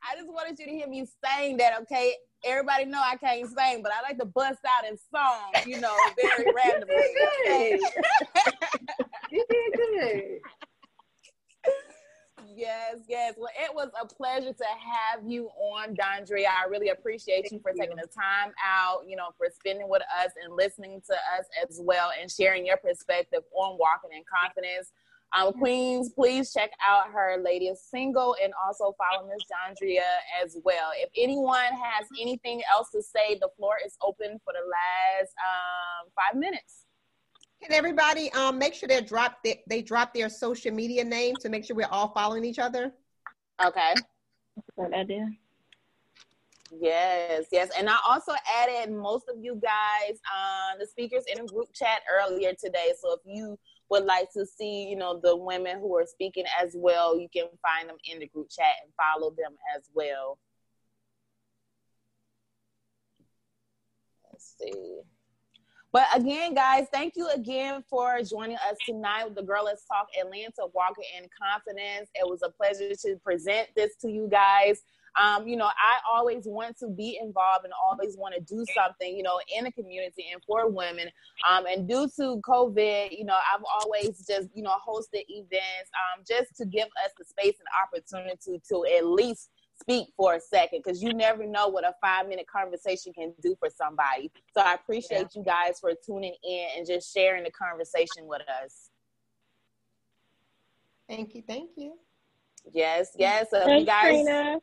I 0.01 0.15
just 0.15 0.31
wanted 0.31 0.57
you 0.57 0.65
to 0.65 0.71
hear 0.71 0.87
me 0.87 1.05
saying 1.23 1.57
that, 1.57 1.81
okay? 1.81 2.15
everybody 2.45 2.85
know 2.85 3.01
I 3.03 3.15
can't 3.17 3.47
sing, 3.47 3.83
but 3.83 3.91
I 3.91 4.01
like 4.01 4.17
to 4.19 4.25
bust 4.25 4.59
out 4.65 4.87
in 4.89 4.97
song, 5.13 5.51
you 5.65 5.79
know, 5.79 5.95
very 6.21 6.51
randomly. 6.55 7.79
you 9.31 9.45
did 9.49 9.73
good. 9.73 10.39
Yes, 12.59 12.97
yes. 13.07 13.35
Well, 13.37 13.49
it 13.57 13.73
was 13.73 13.89
a 14.01 14.05
pleasure 14.05 14.51
to 14.51 14.65
have 14.65 15.23
you 15.25 15.49
on, 15.57 15.95
Dondria. 15.95 16.47
I 16.47 16.67
really 16.69 16.89
appreciate 16.89 17.43
Thank 17.43 17.53
you 17.53 17.59
for 17.59 17.71
you. 17.71 17.79
taking 17.79 17.95
the 17.95 18.07
time 18.07 18.51
out, 18.61 19.03
you 19.07 19.15
know, 19.15 19.29
for 19.37 19.47
spending 19.49 19.87
with 19.87 20.01
us 20.01 20.31
and 20.43 20.53
listening 20.55 21.01
to 21.07 21.13
us 21.13 21.45
as 21.63 21.79
well 21.81 22.11
and 22.19 22.29
sharing 22.29 22.65
your 22.65 22.75
perspective 22.75 23.43
on 23.55 23.77
walking 23.79 24.11
in 24.11 24.23
confidence. 24.27 24.91
Um, 25.37 25.53
Queens, 25.53 26.09
please 26.09 26.51
check 26.51 26.71
out 26.85 27.11
her 27.13 27.37
latest 27.41 27.89
single 27.89 28.35
and 28.43 28.51
also 28.65 28.93
follow 28.97 29.25
Miss 29.27 29.43
Dondria 29.45 30.01
as 30.43 30.57
well. 30.63 30.89
If 30.97 31.11
anyone 31.15 31.71
has 31.71 32.07
anything 32.19 32.61
else 32.69 32.89
to 32.91 33.01
say, 33.01 33.35
the 33.39 33.49
floor 33.55 33.75
is 33.85 33.95
open 34.01 34.39
for 34.43 34.51
the 34.51 34.67
last 34.67 35.31
um, 35.39 36.09
five 36.13 36.37
minutes. 36.37 36.88
Can 37.61 37.73
everybody 37.73 38.31
um, 38.31 38.57
make 38.57 38.73
sure 38.73 38.87
they 38.87 39.01
drop 39.01 39.43
they, 39.43 39.61
they 39.67 39.81
drop 39.81 40.13
their 40.13 40.29
social 40.29 40.73
media 40.73 41.03
name 41.03 41.35
to 41.37 41.49
make 41.49 41.65
sure 41.65 41.75
we're 41.75 41.87
all 41.91 42.09
following 42.09 42.45
each 42.45 42.59
other? 42.59 42.93
Okay. 43.63 43.93
Good 44.77 44.93
idea. 44.93 45.29
Yes, 46.71 47.45
yes. 47.51 47.69
And 47.77 47.89
I 47.89 47.97
also 48.07 48.33
added 48.61 48.93
most 48.93 49.25
of 49.27 49.43
you 49.43 49.59
guys, 49.61 50.19
uh, 50.31 50.77
the 50.79 50.85
speakers 50.85 51.23
in 51.31 51.39
a 51.43 51.45
group 51.47 51.67
chat 51.73 52.01
earlier 52.09 52.53
today. 52.53 52.93
So 53.01 53.13
if 53.13 53.19
you 53.25 53.57
would 53.89 54.05
like 54.05 54.31
to 54.33 54.45
see, 54.45 54.87
you 54.87 54.95
know, 54.95 55.19
the 55.21 55.35
women 55.35 55.79
who 55.79 55.97
are 55.97 56.05
speaking 56.05 56.45
as 56.61 56.73
well, 56.75 57.19
you 57.19 57.27
can 57.35 57.47
find 57.61 57.89
them 57.89 57.97
in 58.05 58.19
the 58.19 58.27
group 58.27 58.49
chat 58.49 58.75
and 58.83 58.93
follow 58.95 59.31
them 59.31 59.55
as 59.75 59.83
well. 59.93 60.37
Let's 64.31 64.55
see. 64.59 64.99
But 65.91 66.05
again, 66.15 66.53
guys, 66.53 66.85
thank 66.93 67.13
you 67.15 67.27
again 67.29 67.83
for 67.89 68.21
joining 68.21 68.57
us 68.57 68.77
tonight 68.85 69.25
with 69.25 69.35
the 69.35 69.41
Girl 69.41 69.65
Let's 69.65 69.85
Talk 69.85 70.07
Atlanta 70.19 70.69
Walking 70.73 71.05
in 71.17 71.27
Confidence. 71.41 72.09
It 72.13 72.29
was 72.29 72.43
a 72.43 72.49
pleasure 72.49 72.93
to 72.93 73.15
present 73.23 73.69
this 73.75 73.95
to 74.01 74.09
you 74.09 74.27
guys. 74.29 74.83
Um, 75.19 75.47
you 75.47 75.57
know, 75.57 75.65
I 75.65 75.97
always 76.07 76.43
want 76.45 76.77
to 76.79 76.89
be 76.89 77.17
involved 77.19 77.65
and 77.65 77.73
always 77.83 78.15
want 78.17 78.35
to 78.35 78.41
do 78.41 78.63
something, 78.75 79.17
you 79.17 79.23
know, 79.23 79.39
in 79.57 79.63
the 79.63 79.71
community 79.71 80.25
and 80.31 80.39
for 80.45 80.69
women. 80.69 81.09
Um, 81.49 81.65
and 81.65 81.89
due 81.89 82.07
to 82.17 82.39
COVID, 82.47 83.17
you 83.17 83.25
know, 83.25 83.37
I've 83.51 83.63
always 83.81 84.23
just, 84.27 84.49
you 84.53 84.61
know, 84.61 84.75
hosted 84.87 85.23
events 85.27 85.89
um, 85.95 86.23
just 86.27 86.55
to 86.57 86.65
give 86.67 86.87
us 87.03 87.11
the 87.17 87.25
space 87.25 87.55
and 87.57 87.67
opportunity 87.81 88.61
to 88.69 88.85
at 88.95 89.07
least 89.07 89.49
speak 89.81 90.09
for 90.17 90.35
a 90.35 90.39
second 90.39 90.81
because 90.83 91.01
you 91.01 91.13
never 91.13 91.45
know 91.45 91.67
what 91.67 91.83
a 91.83 91.93
five 92.01 92.27
minute 92.27 92.47
conversation 92.47 93.13
can 93.13 93.33
do 93.41 93.55
for 93.59 93.69
somebody. 93.69 94.31
So 94.53 94.61
I 94.61 94.73
appreciate 94.73 95.27
yeah. 95.33 95.39
you 95.39 95.43
guys 95.43 95.79
for 95.79 95.93
tuning 96.05 96.35
in 96.43 96.67
and 96.77 96.87
just 96.87 97.13
sharing 97.13 97.43
the 97.43 97.51
conversation 97.51 98.25
with 98.25 98.41
us. 98.63 98.89
Thank 101.07 101.33
you. 101.33 101.43
Thank 101.47 101.71
you. 101.75 101.93
Yes, 102.71 103.11
yes. 103.17 103.47
So 103.51 103.63
Thanks, 103.63 103.81
you 103.81 103.85
guys. 103.85 104.23
Trina. 104.23 104.59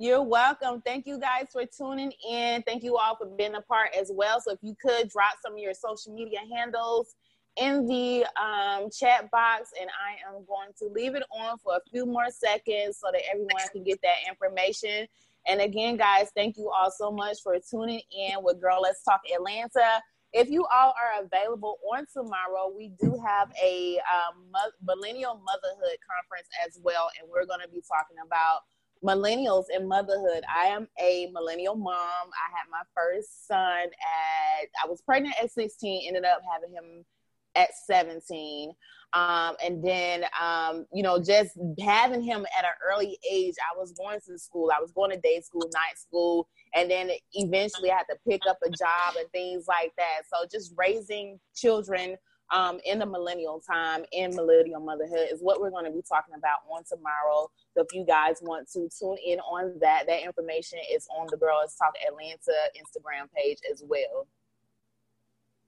You're 0.00 0.22
welcome. 0.22 0.80
Thank 0.82 1.06
you 1.06 1.18
guys 1.18 1.46
for 1.52 1.64
tuning 1.66 2.12
in. 2.28 2.62
Thank 2.62 2.84
you 2.84 2.96
all 2.96 3.16
for 3.16 3.26
being 3.26 3.56
a 3.56 3.62
part 3.62 3.90
as 3.98 4.12
well. 4.14 4.40
So 4.40 4.52
if 4.52 4.60
you 4.62 4.76
could 4.80 5.08
drop 5.08 5.34
some 5.42 5.54
of 5.54 5.58
your 5.58 5.74
social 5.74 6.14
media 6.14 6.38
handles 6.54 7.16
in 7.60 7.86
the 7.86 8.26
um, 8.40 8.88
chat 8.90 9.30
box, 9.30 9.70
and 9.80 9.88
I 9.90 10.28
am 10.28 10.44
going 10.46 10.70
to 10.78 10.86
leave 10.86 11.14
it 11.14 11.22
on 11.30 11.58
for 11.58 11.76
a 11.76 11.80
few 11.90 12.06
more 12.06 12.30
seconds 12.30 12.98
so 12.98 13.08
that 13.12 13.22
everyone 13.30 13.68
can 13.72 13.82
get 13.84 14.00
that 14.02 14.28
information. 14.28 15.06
And 15.46 15.60
again, 15.60 15.96
guys, 15.96 16.30
thank 16.36 16.56
you 16.56 16.70
all 16.70 16.90
so 16.90 17.10
much 17.10 17.38
for 17.42 17.56
tuning 17.70 18.02
in 18.16 18.42
with 18.42 18.60
Girl 18.60 18.80
Let's 18.82 19.02
Talk 19.02 19.20
Atlanta. 19.34 20.02
If 20.32 20.50
you 20.50 20.66
all 20.66 20.92
are 20.92 21.24
available 21.24 21.78
on 21.94 22.04
tomorrow, 22.12 22.70
we 22.76 22.92
do 23.00 23.18
have 23.26 23.50
a 23.62 23.98
um, 24.12 24.44
millennial 24.86 25.40
motherhood 25.44 25.96
conference 26.04 26.48
as 26.66 26.78
well, 26.82 27.08
and 27.18 27.30
we're 27.32 27.46
going 27.46 27.60
to 27.60 27.68
be 27.68 27.82
talking 27.88 28.18
about 28.24 28.60
millennials 29.02 29.64
and 29.74 29.88
motherhood. 29.88 30.44
I 30.54 30.66
am 30.66 30.86
a 31.00 31.30
millennial 31.32 31.76
mom. 31.76 31.94
I 31.96 32.48
had 32.52 32.68
my 32.70 32.82
first 32.94 33.46
son 33.46 33.86
at, 33.86 34.68
I 34.84 34.86
was 34.86 35.00
pregnant 35.00 35.36
at 35.42 35.50
16, 35.50 36.08
ended 36.08 36.24
up 36.24 36.42
having 36.52 36.74
him 36.74 37.04
at 37.54 37.70
17. 37.86 38.72
Um, 39.14 39.54
and 39.64 39.82
then, 39.82 40.24
um, 40.40 40.84
you 40.92 41.02
know, 41.02 41.18
just 41.18 41.58
having 41.80 42.22
him 42.22 42.44
at 42.58 42.64
an 42.64 42.72
early 42.86 43.18
age, 43.30 43.54
I 43.58 43.78
was 43.78 43.92
going 43.92 44.20
to 44.26 44.38
school, 44.38 44.70
I 44.76 44.80
was 44.80 44.92
going 44.92 45.10
to 45.10 45.18
day 45.18 45.40
school, 45.40 45.68
night 45.72 45.96
school, 45.96 46.46
and 46.74 46.90
then 46.90 47.10
eventually 47.32 47.90
I 47.90 47.96
had 47.96 48.06
to 48.10 48.16
pick 48.28 48.42
up 48.48 48.58
a 48.64 48.68
job 48.68 49.14
and 49.18 49.28
things 49.30 49.64
like 49.66 49.92
that. 49.96 50.22
So 50.30 50.46
just 50.50 50.74
raising 50.76 51.40
children 51.56 52.16
um, 52.50 52.80
in 52.84 52.98
the 52.98 53.06
millennial 53.06 53.60
time 53.60 54.04
in 54.12 54.34
millennial 54.34 54.80
motherhood 54.80 55.28
is 55.30 55.40
what 55.40 55.60
we're 55.60 55.70
going 55.70 55.84
to 55.84 55.90
be 55.90 56.02
talking 56.08 56.34
about 56.36 56.58
on 56.70 56.82
tomorrow. 56.84 57.50
So 57.74 57.82
if 57.82 57.88
you 57.92 58.04
guys 58.04 58.38
want 58.42 58.68
to 58.72 58.88
tune 58.98 59.16
in 59.24 59.38
on 59.40 59.74
that, 59.80 60.04
that 60.06 60.22
information 60.22 60.78
is 60.90 61.06
on 61.16 61.26
the 61.30 61.36
Girls 61.36 61.74
Talk 61.76 61.94
Atlanta 62.06 62.52
Instagram 62.76 63.28
page 63.36 63.58
as 63.70 63.82
well. 63.86 64.26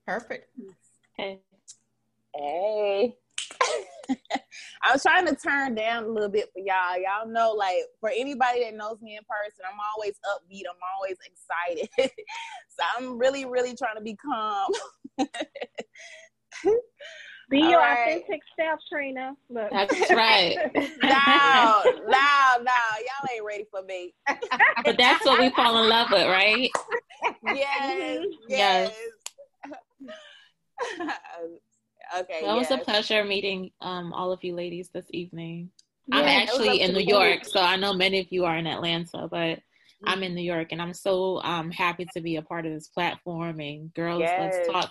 Perfect. 0.06 0.50
Hey. 1.20 1.38
Hey. 2.34 3.14
I 4.82 4.92
was 4.92 5.02
trying 5.02 5.26
to 5.26 5.36
turn 5.36 5.74
down 5.74 6.04
a 6.04 6.08
little 6.08 6.30
bit 6.30 6.48
for 6.52 6.60
y'all. 6.60 6.96
Y'all 6.96 7.30
know, 7.30 7.52
like, 7.52 7.76
for 8.00 8.08
anybody 8.08 8.64
that 8.64 8.74
knows 8.74 9.02
me 9.02 9.16
in 9.16 9.22
person, 9.28 9.64
I'm 9.70 9.78
always 9.94 10.14
upbeat. 10.24 10.62
I'm 10.68 10.80
always 10.96 11.18
excited. 11.22 11.90
so 12.68 12.84
I'm 12.96 13.18
really, 13.18 13.44
really 13.44 13.76
trying 13.76 13.96
to 13.96 14.02
be 14.02 14.16
calm. 14.16 14.70
Be 17.50 17.62
All 17.64 17.70
your 17.70 17.80
right. 17.80 18.16
authentic 18.16 18.40
self, 18.58 18.80
Trina. 18.90 19.34
Look. 19.50 19.70
That's 19.70 20.10
right. 20.12 20.56
no, 20.74 21.82
no, 22.08 22.62
no. 22.62 22.80
Y'all 22.96 23.34
ain't 23.34 23.44
ready 23.46 23.66
for 23.70 23.82
me. 23.82 24.14
but 24.86 24.96
that's 24.96 25.26
what 25.26 25.38
we 25.38 25.50
fall 25.50 25.82
in 25.82 25.90
love 25.90 26.10
with, 26.10 26.26
right? 26.26 26.70
Yes. 27.42 28.24
Yes. 28.48 28.92
yes. 29.68 29.76
okay. 32.18 32.40
Well, 32.42 32.56
yes. 32.56 32.70
it 32.70 32.74
was 32.74 32.80
a 32.80 32.84
pleasure 32.84 33.24
meeting 33.24 33.70
um, 33.80 34.12
all 34.12 34.32
of 34.32 34.42
you 34.42 34.54
ladies 34.54 34.90
this 34.92 35.06
evening. 35.10 35.70
I'm 36.12 36.24
actually 36.24 36.80
in 36.80 36.92
New 36.92 37.04
York, 37.04 37.44
so 37.44 37.60
I 37.60 37.76
know 37.76 37.92
many 37.92 38.18
of 38.18 38.26
you 38.30 38.44
are 38.44 38.56
in 38.56 38.66
Atlanta, 38.66 39.28
but 39.30 39.60
I'm 40.04 40.24
in 40.24 40.34
New 40.34 40.42
York, 40.42 40.68
and 40.72 40.82
I'm 40.82 40.94
so 40.94 41.40
um, 41.42 41.70
happy 41.70 42.06
to 42.14 42.20
be 42.20 42.36
a 42.36 42.42
part 42.42 42.66
of 42.66 42.72
this 42.72 42.88
platform. 42.88 43.60
And 43.60 43.94
girls, 43.94 44.20
yes. 44.20 44.54
let's 44.56 44.68
talk 44.68 44.90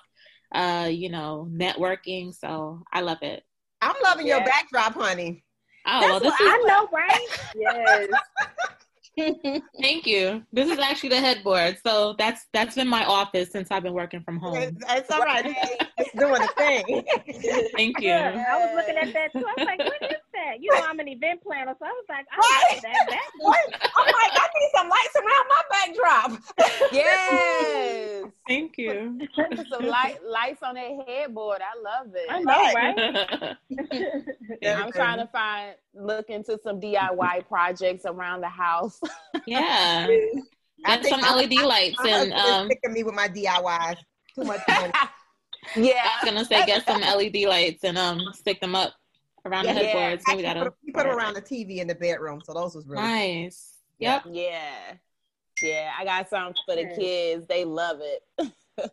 uh, 0.53 0.89
you 0.91 1.09
know, 1.09 1.47
networking. 1.51 2.33
So 2.33 2.83
I 2.91 3.01
love 3.01 3.19
it. 3.21 3.43
I'm 3.81 3.95
loving 4.03 4.27
your 4.27 4.43
backdrop, 4.43 4.93
honey. 4.93 5.43
Oh, 5.85 5.99
well, 6.01 6.19
this 6.19 6.33
is, 6.33 6.39
I 6.41 6.63
know, 6.67 6.87
right? 6.91 7.27
yes. 7.55 8.09
Thank 9.81 10.05
you. 10.05 10.43
This 10.51 10.69
is 10.69 10.79
actually 10.79 11.09
the 11.09 11.19
headboard. 11.19 11.77
So 11.85 12.15
that's 12.17 12.47
that's 12.53 12.75
been 12.75 12.87
my 12.87 13.05
office 13.05 13.51
since 13.51 13.69
I've 13.71 13.83
been 13.83 13.93
working 13.93 14.21
from 14.21 14.37
home. 14.37 14.55
It's, 14.55 14.77
it's 14.89 15.11
all 15.11 15.21
right. 15.21 15.45
it's 15.97 16.11
doing 16.17 16.41
a 16.41 16.47
thing. 16.57 17.03
Thank 17.75 17.99
you. 17.99 18.09
Yeah, 18.09 18.45
I 18.49 18.57
was 18.57 18.75
looking 18.75 18.97
at 18.97 19.13
that 19.13 19.31
too. 19.31 19.45
I 19.45 19.53
was 19.57 19.65
like, 19.65 19.79
what 19.79 20.11
is 20.11 20.17
that? 20.39 20.61
You 20.61 20.71
know, 20.73 20.81
I'm 20.87 20.99
an 20.99 21.07
event 21.07 21.41
planner, 21.43 21.75
so 21.77 21.85
I 21.85 21.89
was 21.89 22.05
like, 22.09 22.25
I 22.31 22.37
right. 22.71 22.81
that 22.81 23.07
backdrop. 23.07 23.91
I'm 23.97 24.05
like, 24.05 24.31
I 24.33 24.47
need 24.59 24.71
some 24.75 24.89
lights 24.89 25.15
around 25.15 25.45
my 25.49 25.61
backdrop. 25.71 26.91
yes. 26.91 28.25
Thank 28.47 28.77
you. 28.77 29.19
some 29.69 29.85
light 29.85 30.19
lights 30.25 30.63
on 30.63 30.75
that 30.75 31.05
headboard. 31.07 31.61
I 31.61 31.75
love 31.81 32.13
it. 32.15 32.27
I 32.29 32.39
know, 32.39 32.73
right? 32.73 33.57
I'm 34.85 34.91
trying 34.91 35.19
to 35.19 35.27
find 35.27 35.75
look 35.93 36.29
into 36.29 36.59
some 36.63 36.79
DIY 36.79 37.47
projects 37.47 38.05
around 38.05 38.41
the 38.41 38.49
house. 38.49 38.99
Yeah. 39.45 40.07
Get 40.85 41.05
some 41.05 41.21
LED 41.21 41.53
lights 41.53 41.97
I, 41.99 42.09
and 42.09 42.33
um 42.33 42.69
at 42.85 42.91
me 42.91 43.03
with 43.03 43.13
my 43.13 43.27
DIYs. 43.27 43.97
Too 44.35 44.43
much 44.43 44.61
yeah. 45.75 45.93
I 46.03 46.23
was 46.23 46.31
gonna 46.31 46.45
say 46.45 46.65
get 46.65 46.85
some 46.85 47.01
LED 47.01 47.43
lights 47.47 47.83
and 47.83 47.97
um 47.97 48.21
stick 48.33 48.61
them 48.61 48.75
up 48.75 48.93
around 49.45 49.65
yeah, 49.65 49.73
the 49.73 49.79
headboards. 49.79 50.23
Yeah. 50.27 50.33
Maybe 50.33 50.43
that'll 50.43 50.75
you 50.83 50.93
put, 50.93 51.05
around 51.05 51.33
the 51.33 51.41
TV 51.41 51.77
in 51.77 51.87
the 51.87 51.95
bedroom. 51.95 52.41
So 52.43 52.53
those 52.53 52.75
was 52.75 52.87
really 52.87 53.03
nice. 53.03 53.77
Yep. 53.99 54.23
Yeah. 54.31 54.93
Yeah. 55.61 55.91
I 55.97 56.05
got 56.05 56.29
some 56.29 56.53
for 56.65 56.75
the 56.75 56.85
kids. 56.95 57.45
They 57.47 57.65
love 57.65 57.99
it. 58.01 58.51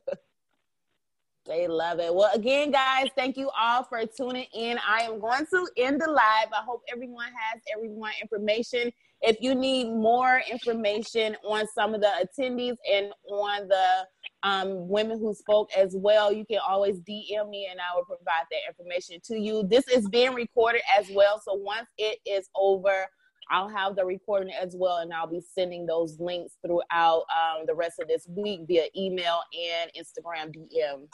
They 1.47 1.69
love 1.69 2.01
it. 2.01 2.13
Well, 2.13 2.31
again, 2.35 2.71
guys, 2.73 3.07
thank 3.15 3.37
you 3.37 3.51
all 3.57 3.85
for 3.85 4.05
tuning 4.05 4.47
in. 4.53 4.79
I 4.87 5.03
am 5.03 5.21
going 5.21 5.47
to 5.47 5.69
end 5.77 6.01
the 6.01 6.11
live. 6.11 6.49
I 6.53 6.63
hope 6.65 6.83
everyone 6.93 7.27
has 7.27 7.63
everyone 7.75 8.13
information. 8.21 8.93
If 9.23 9.39
you 9.41 9.55
need 9.55 9.87
more 9.87 10.43
information 10.51 11.37
on 11.45 11.67
some 11.75 11.95
of 11.95 12.01
the 12.01 12.11
attendees 12.23 12.77
and 12.93 13.13
on 13.31 13.69
the 13.69 14.07
um, 14.43 14.89
women 14.89 15.19
who 15.19 15.35
spoke 15.35 15.71
as 15.77 15.95
well, 15.97 16.33
you 16.33 16.45
can 16.45 16.59
always 16.67 17.01
DM 17.01 17.49
me 17.49 17.69
and 17.71 17.81
I 17.81 17.97
will 17.97 18.05
provide 18.05 18.45
that 18.51 18.61
information 18.69 19.19
to 19.25 19.39
you. 19.39 19.67
This 19.69 19.89
is 19.89 20.09
being 20.09 20.35
recorded 20.35 20.83
as 20.99 21.09
well. 21.11 21.41
So 21.45 21.55
once 21.55 21.89
it 21.99 22.19
is 22.27 22.49
over, 22.55 23.07
I'll 23.51 23.69
have 23.69 23.97
the 23.97 24.05
recording 24.05 24.53
as 24.53 24.75
well, 24.77 24.99
and 24.99 25.13
I'll 25.13 25.29
be 25.29 25.41
sending 25.41 25.87
those 25.87 26.19
links 26.19 26.55
throughout 26.65 27.25
um, 27.31 27.65
the 27.67 27.75
rest 27.75 28.01
of 28.01 28.09
this 28.09 28.27
week 28.29 28.63
via 28.67 28.87
email 28.97 29.41
and 29.55 29.91
Instagram 29.97 30.53
DM. 30.53 31.07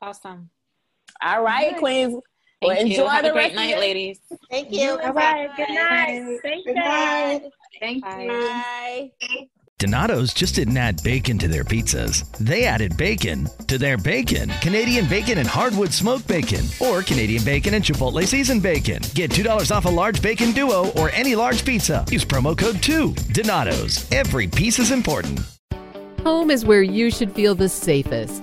Awesome. 0.00 0.50
All 1.22 1.42
right. 1.42 1.76
Queens. 1.76 2.20
Well, 2.60 2.74
Thank 2.74 2.90
enjoy 2.90 3.02
you. 3.04 3.08
Have 3.08 3.22
the 3.22 3.30
a 3.30 3.32
great 3.32 3.54
night, 3.54 3.70
you. 3.70 3.76
ladies. 3.78 4.18
Thank 4.50 4.72
you. 4.72 4.98
All 4.98 5.12
right. 5.12 5.48
Good 5.56 5.68
night. 5.68 6.38
Thank 6.42 6.66
you. 6.66 7.50
Thank 7.80 8.04
you. 8.04 8.28
Bye. 8.28 9.10
Donato's 9.78 10.34
just 10.34 10.56
didn't 10.56 10.76
add 10.76 11.00
bacon 11.04 11.38
to 11.38 11.46
their 11.46 11.62
pizzas. 11.62 12.28
They 12.38 12.64
added 12.64 12.96
bacon 12.96 13.46
to 13.68 13.78
their 13.78 13.96
bacon. 13.96 14.50
Canadian 14.60 15.06
bacon 15.08 15.38
and 15.38 15.46
hardwood 15.46 15.94
smoked 15.94 16.26
bacon, 16.26 16.64
or 16.80 17.02
Canadian 17.02 17.44
bacon 17.44 17.74
and 17.74 17.84
Chipotle 17.84 18.26
seasoned 18.26 18.60
bacon. 18.60 19.00
Get 19.14 19.30
$2 19.30 19.70
off 19.70 19.84
a 19.84 19.88
large 19.88 20.20
bacon 20.20 20.50
duo 20.50 20.90
or 20.96 21.10
any 21.10 21.36
large 21.36 21.64
pizza. 21.64 22.04
Use 22.10 22.24
promo 22.24 22.58
code 22.58 22.82
2. 22.82 23.14
Donato's. 23.30 24.10
Every 24.10 24.48
piece 24.48 24.80
is 24.80 24.90
important. 24.90 25.40
Home 26.24 26.50
is 26.50 26.64
where 26.64 26.82
you 26.82 27.12
should 27.12 27.32
feel 27.32 27.54
the 27.54 27.68
safest. 27.68 28.42